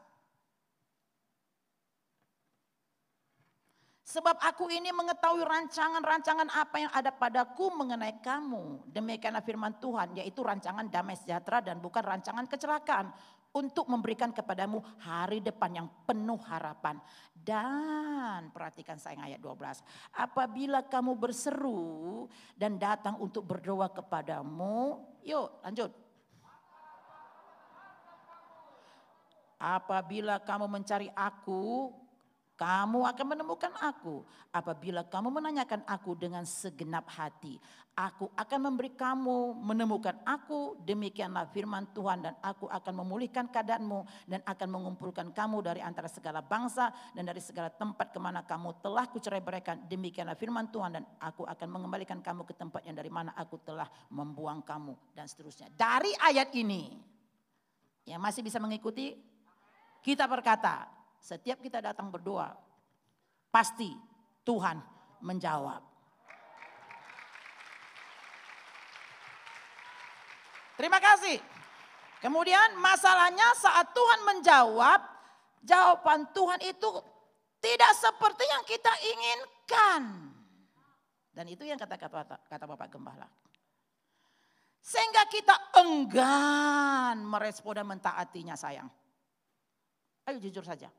[4.08, 8.88] Sebab aku ini mengetahui rancangan-rancangan apa yang ada padaku mengenai kamu.
[8.88, 13.12] Demikianlah firman Tuhan, yaitu rancangan damai sejahtera dan bukan rancangan kecelakaan.
[13.48, 17.00] Untuk memberikan kepadamu hari depan yang penuh harapan.
[17.32, 19.80] Dan perhatikan sayang ayat 12.
[20.14, 25.00] Apabila kamu berseru dan datang untuk berdoa kepadamu.
[25.24, 25.90] Yuk lanjut.
[29.58, 31.90] Apabila kamu mencari aku,
[32.58, 34.26] kamu akan menemukan aku.
[34.50, 37.54] Apabila kamu menanyakan aku dengan segenap hati,
[37.94, 40.74] aku akan memberi kamu menemukan aku.
[40.82, 46.42] Demikianlah firman Tuhan dan aku akan memulihkan keadaanmu dan akan mengumpulkan kamu dari antara segala
[46.42, 49.78] bangsa dan dari segala tempat ke mana kamu telah kucerai berikan.
[49.86, 53.86] Demikianlah firman Tuhan dan aku akan mengembalikan kamu ke tempat yang dari mana aku telah
[54.10, 55.70] membuang kamu dan seterusnya.
[55.78, 56.90] Dari ayat ini,
[58.02, 59.14] yang masih bisa mengikuti
[60.02, 62.54] kita berkata, setiap kita datang berdoa,
[63.50, 63.90] pasti
[64.46, 64.80] Tuhan
[65.22, 65.82] menjawab.
[70.78, 71.42] Terima kasih.
[72.22, 75.00] Kemudian masalahnya saat Tuhan menjawab,
[75.66, 76.90] jawaban Tuhan itu
[77.58, 80.02] tidak seperti yang kita inginkan.
[81.34, 83.26] Dan itu yang kata kata, kata Bapak Gembala.
[84.82, 88.88] Sehingga kita enggan merespon dan mentaatinya sayang.
[90.26, 90.90] Ayo jujur saja.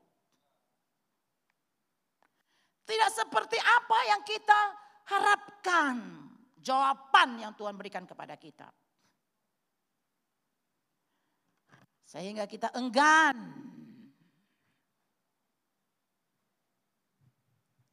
[2.84, 4.60] Tidak seperti apa yang kita
[5.10, 5.96] harapkan.
[6.60, 8.68] Jawaban yang Tuhan berikan kepada kita.
[12.04, 13.38] Sehingga kita enggan.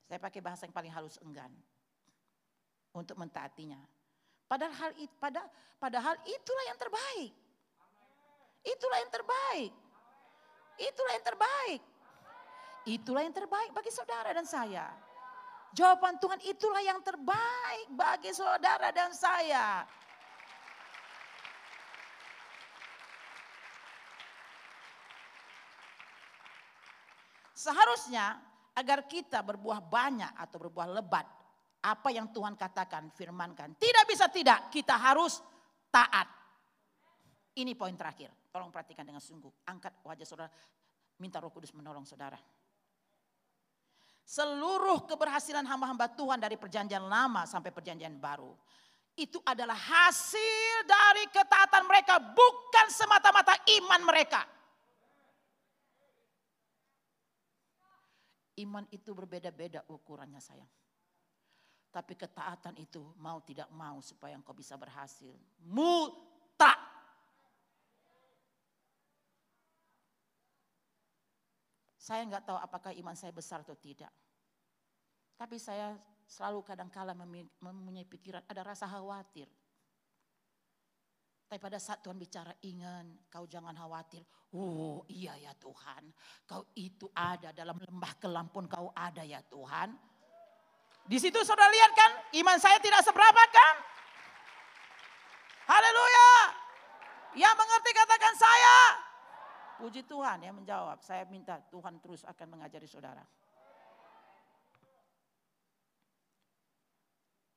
[0.08, 1.54] Saya pakai bahasa yang paling halus enggan.
[2.92, 3.78] Untuk mentaatinya.
[4.48, 5.44] Padahal, pada,
[5.78, 7.32] padahal itulah yang terbaik.
[8.64, 9.72] Itulah yang terbaik.
[10.82, 11.82] Itulah yang terbaik.
[12.88, 14.88] Itulah yang terbaik bagi saudara dan saya.
[15.76, 19.84] Jawaban Tuhan itulah yang terbaik bagi saudara dan saya.
[27.52, 28.40] Seharusnya
[28.80, 31.28] agar kita berbuah banyak atau berbuah lebat
[31.84, 33.76] apa yang Tuhan katakan, firmankan.
[33.76, 35.44] Tidak bisa tidak, kita harus
[35.92, 36.32] taat.
[37.58, 38.32] Ini poin terakhir.
[38.48, 39.50] Tolong perhatikan dengan sungguh.
[39.68, 40.52] Angkat wajah saudara,
[41.20, 42.38] minta roh kudus menolong saudara.
[44.28, 48.52] Seluruh keberhasilan hamba-hamba Tuhan dari perjanjian lama sampai perjanjian baru.
[49.16, 54.44] Itu adalah hasil dari ketaatan mereka, bukan semata-mata iman mereka.
[58.60, 60.70] Iman itu berbeda-beda ukurannya sayang.
[61.88, 65.32] Tapi ketaatan itu mau tidak mau supaya engkau bisa berhasil.
[65.64, 66.37] Muta.
[72.08, 74.08] Saya nggak tahu apakah iman saya besar atau tidak.
[75.36, 75.92] Tapi saya
[76.24, 77.12] selalu kadang-kala
[77.60, 79.52] mempunyai pikiran ada rasa khawatir.
[81.52, 84.24] Tapi pada saat Tuhan bicara ingat kau jangan khawatir.
[84.56, 86.08] Oh iya ya Tuhan.
[86.48, 89.92] Kau itu ada dalam lembah kelam pun kau ada ya Tuhan.
[91.04, 93.76] Di situ saudara lihat kan iman saya tidak seberapa kan.
[95.76, 96.32] Haleluya.
[97.36, 99.07] Yang mengerti katakan saya.
[99.78, 101.00] Puji Tuhan yang menjawab.
[101.06, 103.22] Saya minta Tuhan terus akan mengajari saudara.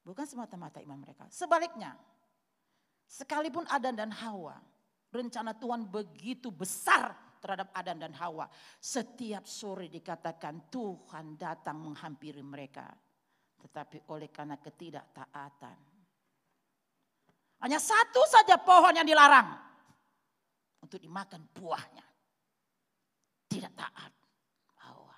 [0.05, 1.29] Bukan semata-mata iman mereka.
[1.33, 1.97] Sebaliknya,
[3.11, 4.55] Sekalipun Adan dan Hawa,
[5.11, 7.11] rencana Tuhan begitu besar
[7.43, 8.47] terhadap Adan dan Hawa.
[8.79, 12.87] Setiap sore dikatakan Tuhan datang menghampiri mereka.
[13.59, 15.79] Tetapi oleh karena ketidaktaatan.
[17.67, 19.59] Hanya satu saja pohon yang dilarang.
[20.81, 22.10] Untuk dimakan buahnya.
[23.61, 24.13] Tidak taat.
[24.89, 25.17] Hawa.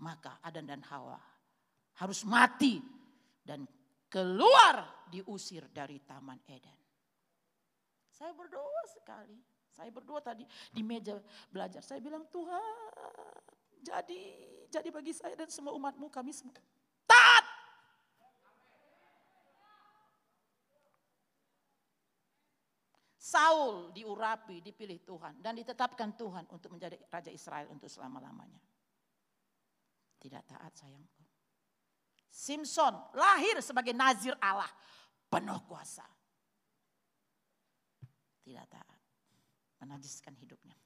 [0.00, 1.20] Maka Adan dan Hawa
[2.00, 2.80] harus mati.
[3.44, 3.68] Dan
[4.08, 6.80] keluar diusir dari Taman Eden.
[8.08, 9.36] Saya berdoa sekali.
[9.68, 11.20] Saya berdoa tadi di meja
[11.52, 11.84] belajar.
[11.84, 12.88] Saya bilang Tuhan
[13.84, 14.20] jadi
[14.68, 16.56] jadi bagi saya dan semua umatmu kami semua
[17.06, 17.44] taat.
[23.28, 28.56] Saul diurapi, dipilih Tuhan dan ditetapkan Tuhan untuk menjadi raja Israel untuk selama-lamanya.
[30.16, 31.22] Tidak taat sayangku.
[32.32, 34.72] Simpson lahir sebagai nazir Allah,
[35.28, 36.08] penuh kuasa.
[38.40, 39.00] Tidak taat,
[39.84, 40.76] menajiskan hidupnya.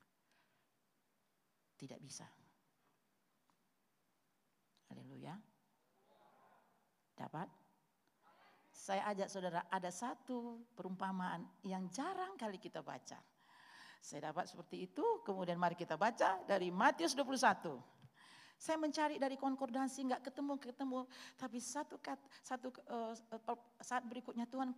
[1.78, 2.26] Tidak bisa.
[4.90, 5.38] Haleluya.
[7.14, 7.61] Dapat?
[8.82, 13.14] Saya ajak saudara, ada satu perumpamaan yang jarang kali kita baca.
[14.02, 17.78] Saya dapat seperti itu, kemudian mari kita baca dari Matius 21.
[18.58, 21.06] Saya mencari dari konkordansi nggak ketemu ketemu,
[21.38, 23.14] tapi satu kat, satu uh,
[23.78, 24.74] saat berikutnya Tuhan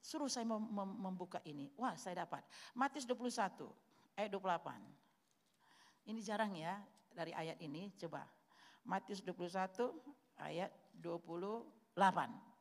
[0.00, 1.68] suruh saya mem mem membuka ini.
[1.76, 2.40] Wah, saya dapat.
[2.72, 3.68] Matius 21
[4.16, 6.08] ayat 28.
[6.08, 6.80] Ini jarang ya
[7.12, 8.24] dari ayat ini, coba.
[8.88, 9.92] Matius 21
[10.40, 10.72] ayat
[11.04, 12.51] 28.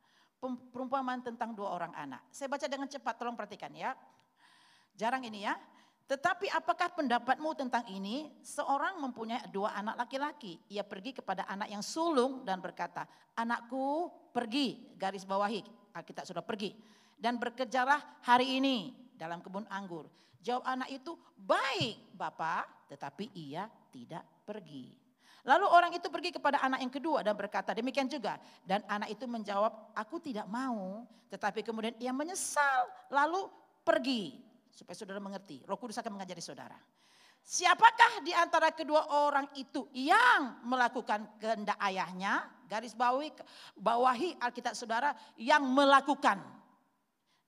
[0.42, 2.26] Perumpamaan tentang dua orang anak.
[2.34, 3.94] Saya baca dengan cepat, tolong perhatikan ya.
[4.98, 5.54] Jarang ini ya.
[6.10, 8.34] Tetapi apakah pendapatmu tentang ini?
[8.42, 10.58] Seorang mempunyai dua anak laki-laki.
[10.74, 13.06] Ia pergi kepada anak yang sulung dan berkata,
[13.38, 15.62] anakku pergi, garis bawahi,
[16.04, 16.74] kita sudah pergi.
[17.16, 20.10] Dan bekerjalah hari ini dalam kebun anggur.
[20.42, 25.01] Jawab anak itu, baik bapak, tetapi ia tidak pergi.
[25.42, 28.38] Lalu orang itu pergi kepada anak yang kedua dan berkata demikian juga.
[28.62, 31.06] Dan anak itu menjawab, aku tidak mau.
[31.34, 33.50] Tetapi kemudian ia menyesal lalu
[33.82, 34.38] pergi.
[34.70, 36.78] Supaya saudara mengerti, roh kudus akan mengajari saudara.
[37.42, 42.46] Siapakah di antara kedua orang itu yang melakukan kehendak ayahnya?
[42.70, 43.34] Garis bawahi,
[43.76, 46.40] bawahi Alkitab saudara yang melakukan.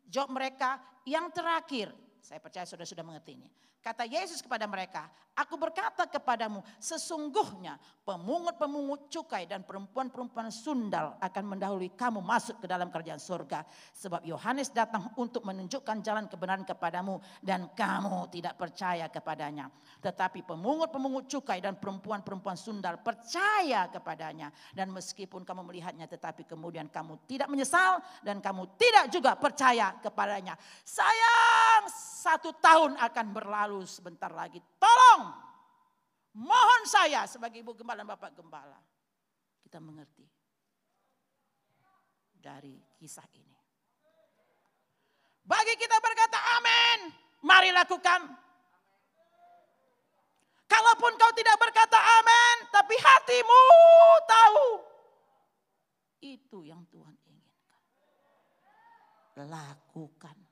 [0.10, 1.94] Jawab mereka yang terakhir.
[2.20, 3.48] Saya percaya saudara sudah mengerti ini.
[3.84, 7.76] Kata Yesus kepada mereka, aku berkata kepadamu, sesungguhnya
[8.08, 13.68] pemungut-pemungut cukai dan perempuan-perempuan sundal akan mendahului kamu masuk ke dalam kerajaan surga.
[13.92, 19.68] Sebab Yohanes datang untuk menunjukkan jalan kebenaran kepadamu dan kamu tidak percaya kepadanya.
[20.00, 24.48] Tetapi pemungut-pemungut cukai dan perempuan-perempuan sundal percaya kepadanya.
[24.72, 30.56] Dan meskipun kamu melihatnya tetapi kemudian kamu tidak menyesal dan kamu tidak juga percaya kepadanya.
[30.88, 31.92] Sayang
[32.24, 34.62] satu tahun akan berlalu baru sebentar lagi.
[34.78, 35.34] Tolong,
[36.38, 38.78] mohon saya sebagai ibu gembala dan bapak gembala.
[39.66, 40.30] Kita mengerti
[42.38, 43.58] dari kisah ini.
[45.42, 47.00] Bagi kita berkata amin,
[47.42, 48.30] mari lakukan.
[50.70, 53.64] Kalaupun kau tidak berkata amin, tapi hatimu
[54.30, 54.66] tahu.
[56.22, 57.82] Itu yang Tuhan inginkan.
[59.50, 60.43] Lakukan.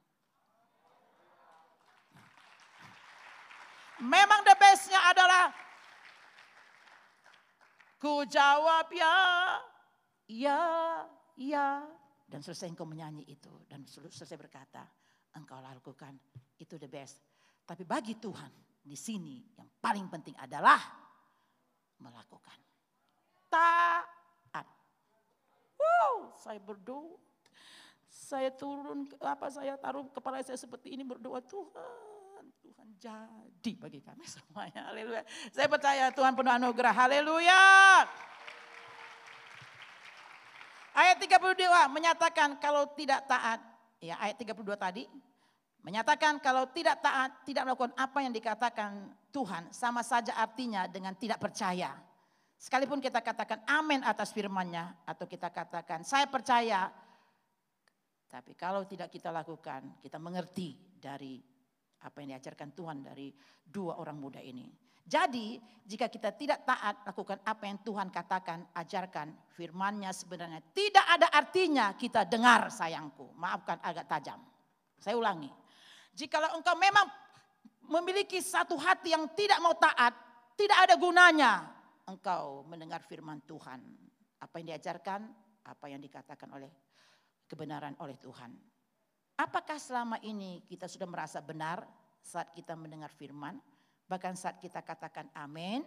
[4.02, 5.54] Memang the bestnya adalah
[8.02, 9.18] ku jawab ya.
[10.26, 10.62] ya,
[11.38, 11.86] ya.
[12.26, 13.54] Dan selesai engkau menyanyi itu.
[13.70, 14.82] Dan selesai berkata,
[15.38, 16.18] engkau lakukan
[16.58, 17.22] itu the best.
[17.62, 18.50] Tapi bagi Tuhan
[18.82, 20.82] di sini yang paling penting adalah
[22.02, 22.58] melakukan.
[23.52, 24.68] Taat.
[25.78, 27.20] Wow, saya berdoa.
[28.12, 32.11] Saya turun, apa saya taruh kepala saya seperti ini berdoa Tuhan.
[32.82, 34.90] Tuhan jadi bagi kami semuanya.
[34.90, 35.22] Haleluya.
[35.54, 36.90] Saya percaya Tuhan penuh anugerah.
[36.98, 37.62] Haleluya.
[40.98, 41.62] Ayat 32
[41.94, 43.62] menyatakan kalau tidak taat,
[44.02, 45.06] ya ayat 32 tadi,
[45.86, 51.38] menyatakan kalau tidak taat, tidak melakukan apa yang dikatakan Tuhan, sama saja artinya dengan tidak
[51.38, 51.94] percaya.
[52.58, 56.90] Sekalipun kita katakan amin atas firman-Nya atau kita katakan saya percaya,
[58.26, 61.51] tapi kalau tidak kita lakukan, kita mengerti dari
[62.02, 63.30] apa yang diajarkan Tuhan dari
[63.62, 64.68] dua orang muda ini.
[65.02, 71.28] Jadi jika kita tidak taat lakukan apa yang Tuhan katakan, ajarkan firmannya sebenarnya tidak ada
[71.34, 73.34] artinya kita dengar sayangku.
[73.36, 74.40] Maafkan agak tajam.
[75.02, 75.50] Saya ulangi.
[76.14, 77.08] Jikalau engkau memang
[77.90, 80.14] memiliki satu hati yang tidak mau taat,
[80.56, 81.66] tidak ada gunanya
[82.08, 83.82] engkau mendengar firman Tuhan.
[84.42, 85.22] Apa yang diajarkan,
[85.66, 86.72] apa yang dikatakan oleh
[87.46, 88.71] kebenaran oleh Tuhan.
[89.42, 91.82] Apakah selama ini kita sudah merasa benar
[92.22, 93.58] saat kita mendengar firman?
[94.06, 95.82] Bahkan saat kita katakan amin,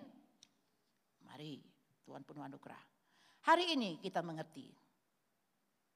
[1.22, 1.62] mari
[2.02, 2.82] Tuhan penuh anugerah.
[3.46, 4.74] Hari ini kita mengerti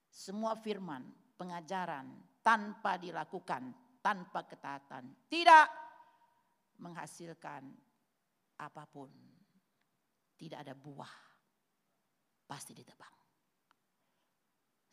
[0.07, 1.03] semua firman,
[1.35, 2.07] pengajaran
[2.47, 5.67] tanpa dilakukan, tanpa ketaatan, tidak
[6.79, 7.75] menghasilkan
[8.63, 9.11] apa pun.
[10.39, 11.11] Tidak ada buah,
[12.47, 13.18] pasti ditebang.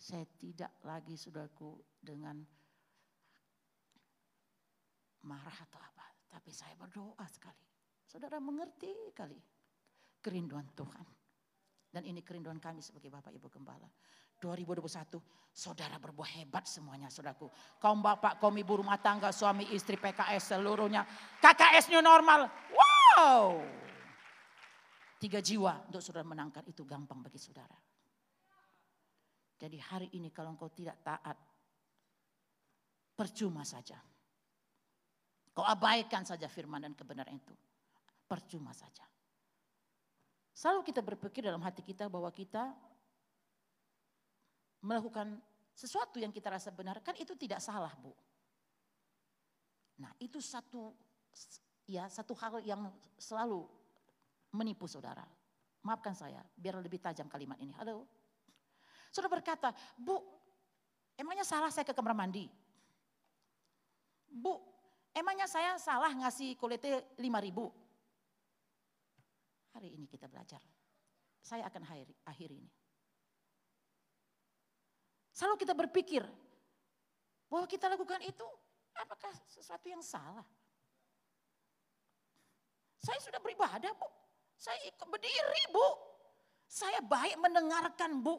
[0.06, 2.38] Saya tidak lagi saudaraku dengan
[5.26, 6.06] marah atau apa.
[6.30, 7.66] Tapi saya berdoa sekali.
[8.06, 9.42] Saudara mengerti kali
[10.22, 11.08] kerinduan Tuhan.
[11.90, 13.90] Dan ini kerinduan kami sebagai Bapak Ibu Gembala.
[14.38, 14.86] 2021
[15.50, 17.50] saudara berbuah hebat semuanya saudaraku.
[17.82, 21.08] Kaum bapak, kaum ibu rumah tangga, suami istri PKS seluruhnya.
[21.42, 22.52] KKS new normal.
[22.70, 23.64] Wow.
[25.18, 27.74] Tiga jiwa untuk saudara menangkan itu gampang bagi saudara.
[29.56, 31.38] Jadi hari ini kalau engkau tidak taat,
[33.16, 33.96] percuma saja.
[35.56, 37.56] Kau abaikan saja firman dan kebenaran itu.
[38.28, 39.08] Percuma saja.
[40.52, 42.76] Selalu kita berpikir dalam hati kita bahwa kita
[44.84, 45.40] melakukan
[45.76, 48.12] sesuatu yang kita rasa benar, kan itu tidak salah, Bu.
[50.00, 50.92] Nah, itu satu
[51.88, 53.64] ya satu hal yang selalu
[54.52, 55.24] menipu saudara.
[55.86, 57.72] Maafkan saya, biar lebih tajam kalimat ini.
[57.80, 58.08] Halo.
[59.16, 60.20] Saudara berkata, Bu,
[61.16, 62.52] emangnya salah saya ke kamar mandi?
[64.28, 64.76] Bu,
[65.16, 67.72] Emangnya saya salah ngasih kulitnya 5 ribu?
[69.72, 70.60] Hari ini kita belajar.
[71.40, 71.88] Saya akan
[72.28, 72.72] akhiri ini.
[75.32, 76.24] Selalu kita berpikir
[77.48, 78.44] bahwa kita lakukan itu
[78.92, 80.44] apakah sesuatu yang salah?
[83.00, 84.10] Saya sudah beribadah bu.
[84.60, 85.88] Saya ikut berdiri bu.
[86.68, 88.36] Saya baik mendengarkan bu.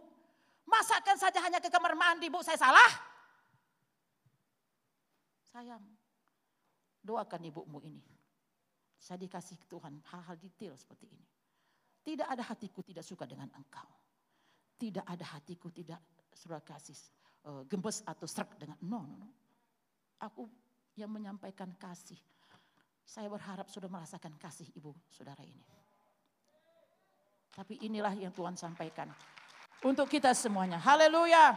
[0.67, 2.91] Masakan saja hanya ke kamar mandi bu, saya salah?
[5.47, 5.83] Sayang,
[7.07, 8.03] Doakan ibumu ini.
[8.99, 11.27] Saya dikasih Tuhan hal-hal detail seperti ini.
[12.03, 13.87] Tidak ada hatiku tidak suka dengan engkau.
[14.75, 16.03] Tidak ada hatiku tidak
[16.35, 16.99] sudah kasih
[17.47, 19.29] uh, gembes atau serak dengan no, no, no.
[20.19, 20.51] Aku
[20.99, 22.19] yang menyampaikan kasih.
[23.07, 25.63] Saya berharap sudah merasakan kasih ibu saudara ini.
[27.55, 29.09] Tapi inilah yang Tuhan sampaikan
[29.85, 30.81] untuk kita semuanya.
[30.81, 31.57] Haleluya.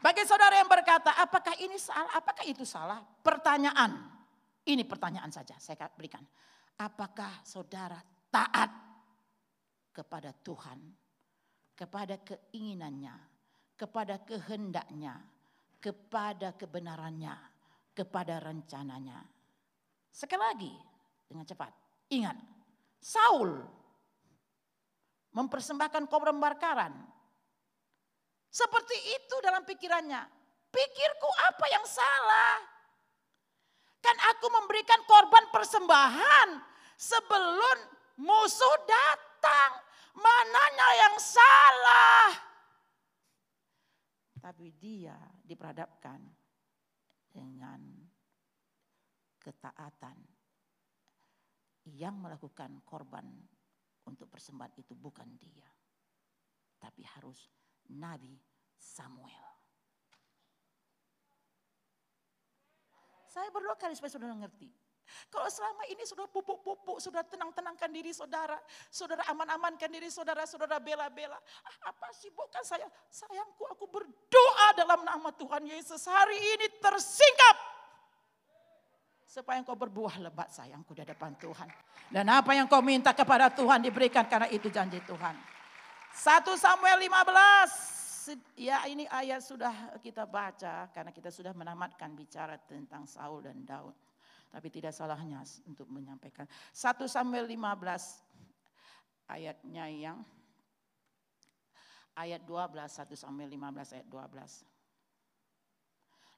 [0.00, 2.16] Bagi saudara yang berkata, apakah ini salah?
[2.16, 3.04] Apakah itu salah?
[3.20, 4.08] Pertanyaan.
[4.64, 6.24] Ini pertanyaan saja saya berikan.
[6.80, 8.00] Apakah saudara
[8.32, 8.70] taat
[9.92, 10.80] kepada Tuhan,
[11.76, 13.16] kepada keinginannya,
[13.76, 15.20] kepada kehendaknya,
[15.80, 17.34] kepada kebenarannya,
[17.92, 19.20] kepada rencananya.
[20.12, 20.74] Sekali lagi
[21.28, 21.72] dengan cepat.
[22.12, 22.36] Ingat,
[23.00, 23.79] Saul
[25.30, 26.94] mempersembahkan korban bakaran
[28.50, 30.26] seperti itu dalam pikirannya.
[30.70, 32.58] Pikirku apa yang salah?
[34.02, 36.48] Kan aku memberikan korban persembahan
[36.98, 37.78] sebelum
[38.18, 39.86] musuh datang.
[40.18, 42.28] Mananya yang salah?
[44.42, 45.14] Tapi dia
[45.46, 46.18] diperhadapkan
[47.30, 47.78] dengan
[49.38, 50.18] ketaatan.
[51.90, 53.26] Yang melakukan korban
[54.30, 55.66] persembahan itu bukan dia.
[56.78, 57.50] Tapi harus
[57.90, 58.38] Nabi
[58.78, 59.50] Samuel.
[63.30, 64.70] Saya berdoa kali supaya saudara ngerti.
[65.30, 68.58] Kalau selama ini sudah pupuk-pupuk, sudah tenang-tenangkan diri saudara,
[68.90, 71.38] saudara aman-amankan diri saudara, saudara bela-bela.
[71.66, 72.86] Ah, apa sibukkan saya?
[73.10, 76.06] Sayangku aku berdoa dalam nama Tuhan Yesus.
[76.06, 77.56] Hari ini tersingkap.
[79.30, 81.70] Supaya engkau berbuah lebat sayangku di hadapan Tuhan.
[82.10, 85.38] Dan apa yang kau minta kepada Tuhan diberikan karena itu janji Tuhan.
[86.18, 88.58] 1 Samuel 15.
[88.58, 93.94] Ya ini ayat sudah kita baca karena kita sudah menamatkan bicara tentang Saul dan Daud.
[94.50, 96.50] Tapi tidak salahnya untuk menyampaikan.
[96.74, 100.18] 1 Samuel 15 ayatnya yang
[102.18, 104.69] ayat 12, 1 Samuel 15 ayat 12.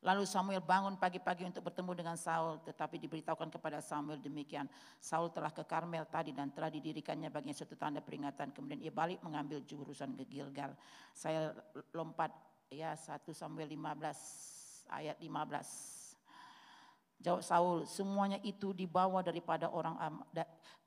[0.03, 4.66] Lalu Samuel bangun pagi-pagi untuk bertemu dengan Saul, tetapi diberitahukan kepada Samuel demikian.
[4.99, 8.51] Saul telah ke Karmel tadi dan telah didirikannya bagian suatu tanda peringatan.
[8.51, 10.74] Kemudian ia balik mengambil jurusan ke Gilgal.
[11.15, 11.55] Saya
[11.95, 12.35] lompat
[12.66, 17.23] ya 1 Samuel 15 ayat 15.
[17.23, 19.95] Jawab Saul, semuanya itu dibawa daripada orang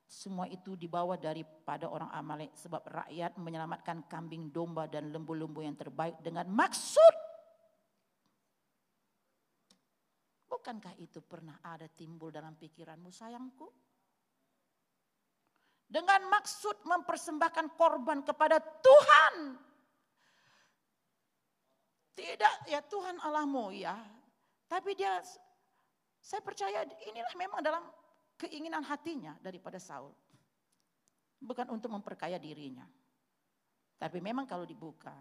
[0.06, 6.20] semua itu dibawa daripada orang Amalek sebab rakyat menyelamatkan kambing domba dan lembu-lembu yang terbaik
[6.22, 7.25] dengan maksud
[10.66, 13.70] Bukankah itu pernah ada timbul dalam pikiranmu sayangku?
[15.86, 19.62] Dengan maksud mempersembahkan korban kepada Tuhan.
[22.18, 23.94] Tidak ya Tuhan Allahmu ya.
[24.66, 25.22] Tapi dia
[26.18, 26.82] saya percaya
[27.14, 27.86] inilah memang dalam
[28.34, 30.18] keinginan hatinya daripada Saul.
[31.46, 32.90] Bukan untuk memperkaya dirinya.
[34.02, 35.14] Tapi memang kalau dibuka,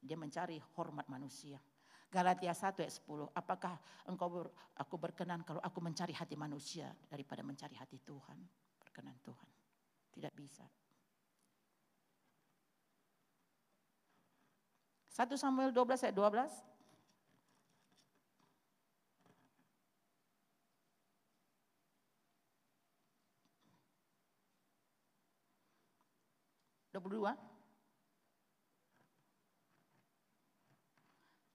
[0.00, 1.60] dia mencari hormat manusia.
[2.08, 3.76] Galatia 1 ayat 10, apakah
[4.08, 4.48] engkau ber,
[4.80, 8.38] aku berkenan kalau aku mencari hati manusia daripada mencari hati Tuhan?
[8.80, 9.50] Berkenan Tuhan.
[10.16, 10.64] Tidak bisa.
[15.12, 16.68] 1 Samuel 12 ayat 12.
[26.98, 27.47] 22.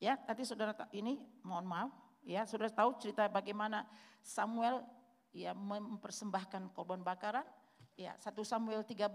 [0.03, 1.95] Ya, tadi saudara ini mohon maaf,
[2.27, 3.87] ya saudara tahu cerita bagaimana
[4.19, 4.83] Samuel
[5.31, 7.47] ya mempersembahkan korban bakaran.
[7.95, 9.07] Ya, 1 Samuel 13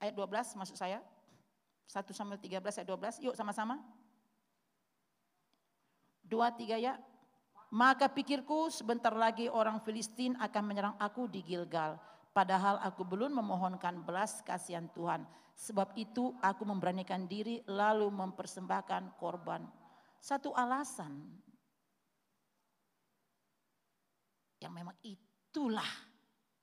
[0.00, 1.04] ayat 12 maksud saya.
[1.84, 3.28] 1 Samuel 13 ayat 12.
[3.28, 3.76] Yuk sama-sama.
[6.24, 6.96] Dua, tiga ya.
[7.68, 12.00] Maka pikirku sebentar lagi orang Filistin akan menyerang aku di Gilgal
[12.36, 15.24] Padahal aku belum memohonkan belas kasihan Tuhan.
[15.56, 19.64] Sebab itu aku memberanikan diri lalu mempersembahkan korban.
[20.18, 21.12] Satu alasan
[24.58, 25.88] yang memang itulah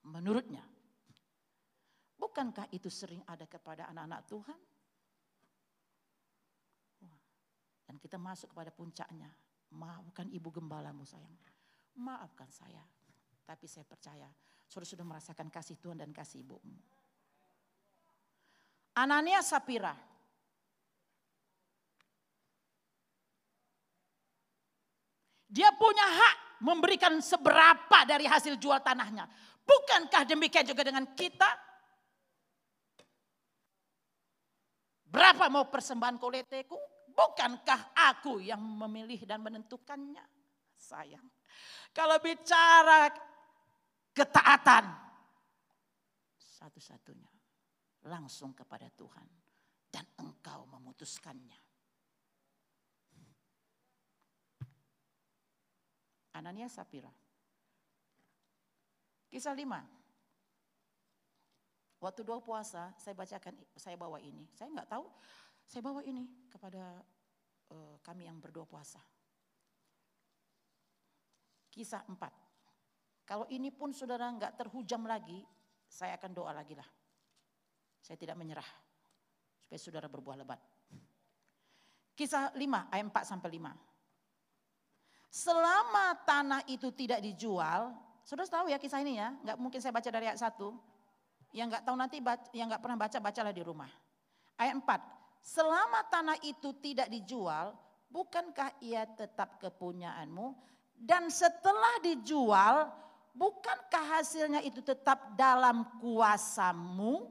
[0.09, 0.63] menurutnya.
[2.19, 4.59] Bukankah itu sering ada kepada anak-anak Tuhan?
[7.84, 9.30] Dan kita masuk kepada puncaknya.
[9.73, 11.34] Maafkan ibu gembalamu sayang.
[11.99, 12.81] Maafkan saya.
[13.43, 14.30] Tapi saya percaya
[14.73, 16.73] Saudara sudah merasakan kasih Tuhan dan kasih ibumu.
[18.97, 19.93] Anania Sapira.
[25.53, 29.30] Dia punya hak memberikan seberapa dari hasil jual tanahnya.
[29.61, 31.45] Bukankah demikian juga dengan kita?
[35.13, 36.73] Berapa mau persembahan koleteku?
[37.13, 40.25] Bukankah aku yang memilih dan menentukannya?
[40.73, 41.30] Sayang.
[41.93, 43.13] Kalau bicara
[44.09, 44.89] ketaatan.
[46.34, 47.30] Satu-satunya
[48.09, 49.30] langsung kepada Tuhan
[49.93, 51.72] dan engkau memutuskannya.
[56.34, 57.10] Anania Sapira.
[59.30, 59.81] Kisah lima.
[62.01, 64.43] Waktu dua puasa saya bacakan, saya bawa ini.
[64.53, 65.07] Saya nggak tahu,
[65.64, 66.99] saya bawa ini kepada
[67.72, 68.99] uh, kami yang berdoa puasa.
[71.72, 72.34] Kisah empat.
[73.23, 75.41] Kalau ini pun saudara nggak terhujam lagi,
[75.88, 76.85] saya akan doa lagi lah.
[78.03, 78.68] Saya tidak menyerah.
[79.64, 80.60] Supaya saudara berbuah lebat.
[82.14, 83.93] Kisah 5 ayat 4 sampai 5.
[85.34, 87.89] Selama tanah itu tidak dijual,
[88.22, 90.61] saudara tahu ya kisah ini ya, nggak mungkin saya baca dari ayat 1.
[91.57, 92.18] Yang nggak tahu nanti,
[92.53, 93.89] yang nggak pernah baca, bacalah di rumah.
[94.61, 94.85] Ayat 4,
[95.41, 97.73] selama tanah itu tidak dijual,
[98.14, 100.53] bukankah ia tetap kepunyaanmu?
[100.93, 102.93] Dan setelah dijual,
[103.34, 107.26] bukankah hasilnya itu tetap dalam kuasamu?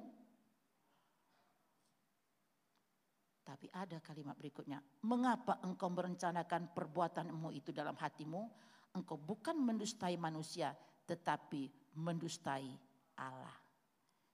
[3.52, 8.48] Tapi ada kalimat berikutnya, mengapa engkau merencanakan perbuatanmu itu dalam hatimu?
[8.96, 10.72] Engkau bukan mendustai manusia,
[11.04, 11.68] tetapi
[12.00, 12.72] mendustai
[13.20, 13.52] Allah.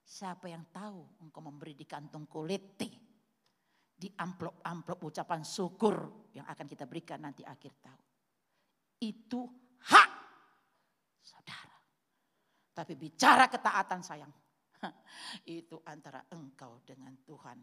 [0.07, 2.87] Siapa yang tahu engkau memberi di kantong kuliti,
[3.99, 8.07] di amplop-amplop ucapan syukur yang akan kita berikan nanti akhir tahun.
[9.03, 9.51] Itu
[9.83, 10.11] hak
[11.19, 11.79] saudara.
[12.71, 14.31] Tapi bicara ketaatan sayang.
[15.59, 17.59] Itu antara engkau dengan Tuhan.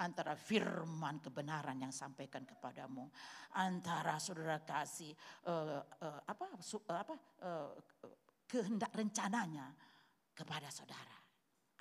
[0.00, 3.08] Antara firman kebenaran yang sampaikan kepadamu.
[3.56, 5.12] Antara saudara kasih
[5.46, 7.14] uh, uh, apa, uh, apa
[7.44, 7.70] uh,
[8.48, 9.72] kehendak rencananya
[10.34, 11.16] kepada saudara.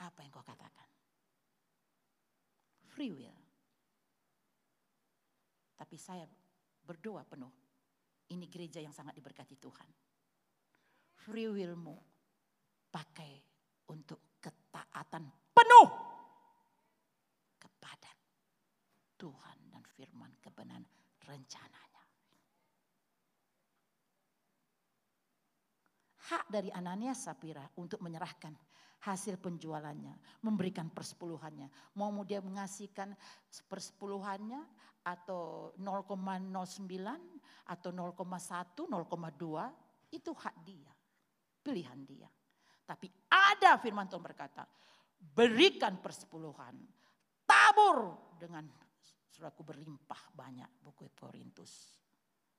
[0.03, 0.89] Apa yang kau katakan?
[2.93, 3.39] Free will.
[5.73, 6.25] Tapi saya
[6.83, 7.51] berdoa penuh.
[8.33, 9.89] Ini gereja yang sangat diberkati Tuhan.
[11.23, 11.95] Free willmu
[12.89, 13.33] pakai
[13.89, 15.23] untuk ketaatan
[15.55, 15.87] penuh
[17.55, 18.11] kepada
[19.15, 20.83] Tuhan dan firman kebenaran
[21.23, 22.03] rencananya.
[26.23, 28.55] Hak dari Ananias Sapira untuk menyerahkan
[29.03, 30.15] hasil penjualannya,
[30.47, 31.67] memberikan persepuluhannya.
[31.99, 33.11] Mau dia mengasihkan
[33.67, 34.63] persepuluhannya
[35.03, 36.47] atau 0,09
[37.67, 40.91] atau 0,1, 0,2 itu hak dia,
[41.59, 42.31] pilihan dia.
[42.83, 44.67] Tapi ada firman Tuhan berkata,
[45.23, 46.75] berikan persepuluhan,
[47.47, 48.67] tabur dengan
[49.31, 51.95] suraku berlimpah banyak buku Korintus.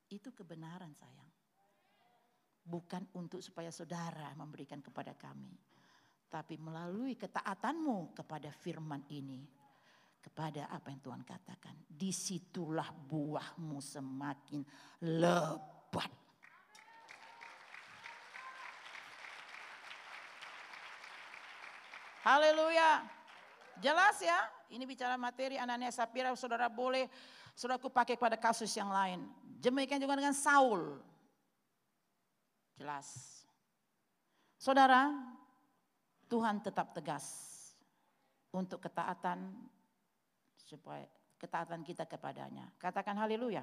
[0.09, 1.31] Itu kebenaran sayang.
[2.65, 5.53] Bukan untuk supaya saudara memberikan kepada kami.
[6.33, 9.45] Tapi melalui ketaatanmu kepada firman ini.
[10.25, 11.77] Kepada apa yang Tuhan katakan.
[11.85, 14.65] Di situlah buahmu semakin
[15.05, 16.24] lebat.
[22.25, 23.05] Haleluya.
[23.85, 27.05] Jelas ya, ini bicara materi Ananias Sapira, saudara boleh,
[27.53, 29.29] saudaraku pakai pada kasus yang lain.
[29.61, 30.97] Demikian juga dengan Saul.
[32.81, 33.07] Jelas.
[34.57, 35.13] Saudara,
[36.33, 37.53] Tuhan tetap tegas
[38.57, 39.53] untuk ketaatan
[40.57, 41.05] supaya
[41.37, 42.73] ketaatan kita kepadanya.
[42.81, 43.61] Katakan haleluya.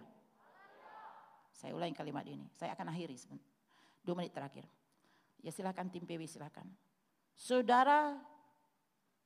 [1.50, 2.46] Saya ulangi kalimat ini.
[2.54, 3.50] Saya akan akhiri sebentar.
[4.06, 4.70] Dua menit terakhir.
[5.42, 6.70] Ya silakan tim PW silakan.
[7.34, 8.31] Saudara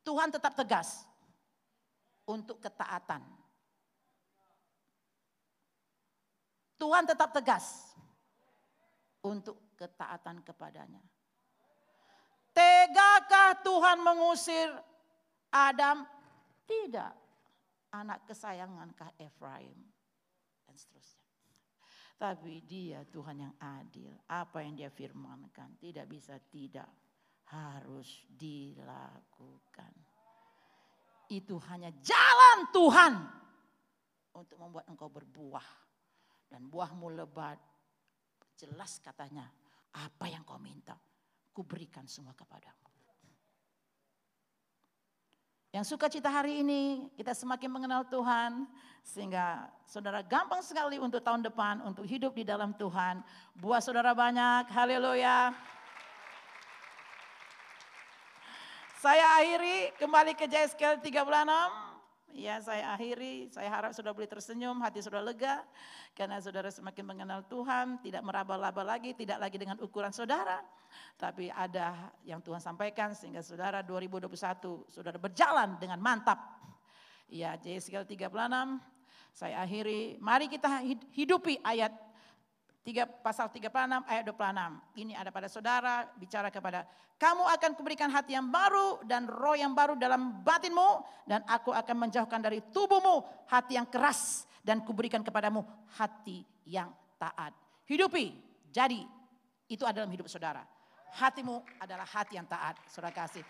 [0.05, 1.01] Tuhan tetap tegas
[2.29, 3.25] untuk ketaatan.
[6.77, 7.97] Tuhan tetap tegas
[9.25, 11.01] untuk ketaatan kepadanya.
[12.53, 14.69] Tegakah Tuhan mengusir
[15.49, 16.05] Adam?
[16.69, 17.13] Tidak.
[17.97, 19.75] Anak kesayangankah Efraim?
[20.63, 21.25] Dan seterusnya.
[22.15, 24.13] Tapi dia Tuhan yang adil.
[24.29, 26.87] Apa yang dia firmankan tidak bisa tidak
[27.51, 29.93] harus dilakukan.
[31.29, 33.13] Itu hanya jalan Tuhan
[34.37, 35.67] untuk membuat engkau berbuah.
[36.45, 37.57] Dan buahmu lebat.
[38.55, 39.49] Jelas katanya,
[39.91, 40.95] apa yang kau minta,
[41.51, 42.85] kuberikan semua kepadamu.
[45.75, 48.63] Yang suka cita hari ini, kita semakin mengenal Tuhan.
[49.03, 53.19] Sehingga saudara gampang sekali untuk tahun depan, untuk hidup di dalam Tuhan.
[53.59, 55.51] Buah saudara banyak, haleluya.
[59.05, 61.29] Saya akhiri kembali ke JSKL 36.
[62.33, 65.61] Ya saya akhiri, saya harap sudah boleh tersenyum, hati sudah lega.
[66.17, 70.57] Karena saudara semakin mengenal Tuhan, tidak meraba-laba lagi, tidak lagi dengan ukuran saudara.
[71.21, 76.41] Tapi ada yang Tuhan sampaikan sehingga saudara 2021 saudara berjalan dengan mantap.
[77.29, 78.25] Ya JSKL 36,
[79.37, 80.81] saya akhiri, mari kita
[81.13, 81.93] hidupi ayat
[82.85, 85.01] 3, pasal 36 ayat 26.
[85.01, 86.85] Ini ada pada saudara bicara kepada
[87.17, 92.05] kamu akan kuberikan hati yang baru dan roh yang baru dalam batinmu dan aku akan
[92.05, 95.65] menjauhkan dari tubuhmu hati yang keras dan kuberikan kepadamu
[95.97, 97.57] hati yang taat.
[97.89, 98.37] Hidupi.
[98.69, 99.01] Jadi
[99.65, 100.61] itu adalah hidup saudara.
[101.17, 102.77] Hatimu adalah hati yang taat.
[102.85, 103.41] Saudara kasih.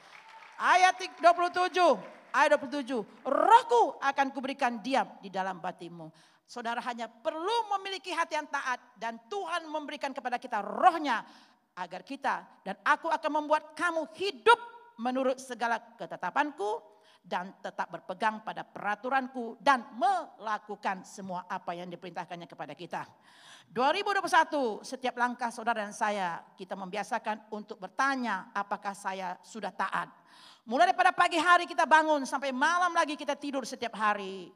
[0.56, 1.76] Ayat 27,
[2.32, 3.04] ayat 27.
[3.28, 6.08] Rohku akan kuberikan diam di dalam batinmu
[6.46, 11.26] Saudara hanya perlu memiliki hati yang taat dan Tuhan memberikan kepada kita rohnya
[11.74, 14.60] agar kita dan aku akan membuat kamu hidup
[15.02, 16.96] menurut segala ketetapanku
[17.26, 23.02] dan tetap berpegang pada peraturanku dan melakukan semua apa yang diperintahkannya kepada kita.
[23.74, 30.14] 2021 setiap langkah saudara dan saya kita membiasakan untuk bertanya apakah saya sudah taat.
[30.70, 34.54] Mulai daripada pagi hari kita bangun sampai malam lagi kita tidur setiap hari.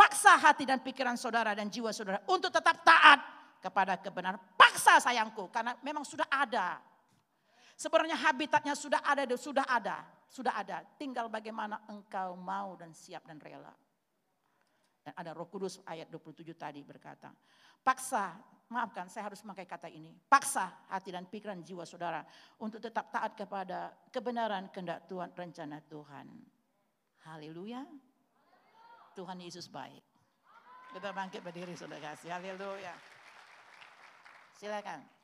[0.00, 3.20] Paksa hati dan pikiran saudara dan jiwa saudara untuk tetap taat
[3.60, 4.40] kepada kebenaran.
[4.56, 6.80] Paksa sayangku karena memang sudah ada.
[7.76, 10.00] Sebenarnya habitatnya sudah ada, sudah ada,
[10.32, 10.80] sudah ada.
[10.96, 13.76] Tinggal bagaimana engkau mau dan siap dan rela.
[15.04, 17.28] Dan ada roh kudus ayat 27 tadi berkata.
[17.84, 18.40] Paksa,
[18.72, 20.16] maafkan saya harus memakai kata ini.
[20.16, 22.24] Paksa hati dan pikiran jiwa saudara
[22.56, 26.26] untuk tetap taat kepada kebenaran kehendak Tuhan, rencana Tuhan.
[27.28, 27.84] Haleluya.
[29.14, 30.02] Tuhan Yesus baik.
[30.90, 32.34] Kita bangkit berdiri saudara kasih.
[32.34, 32.94] Haleluya.
[34.58, 35.19] Silakan.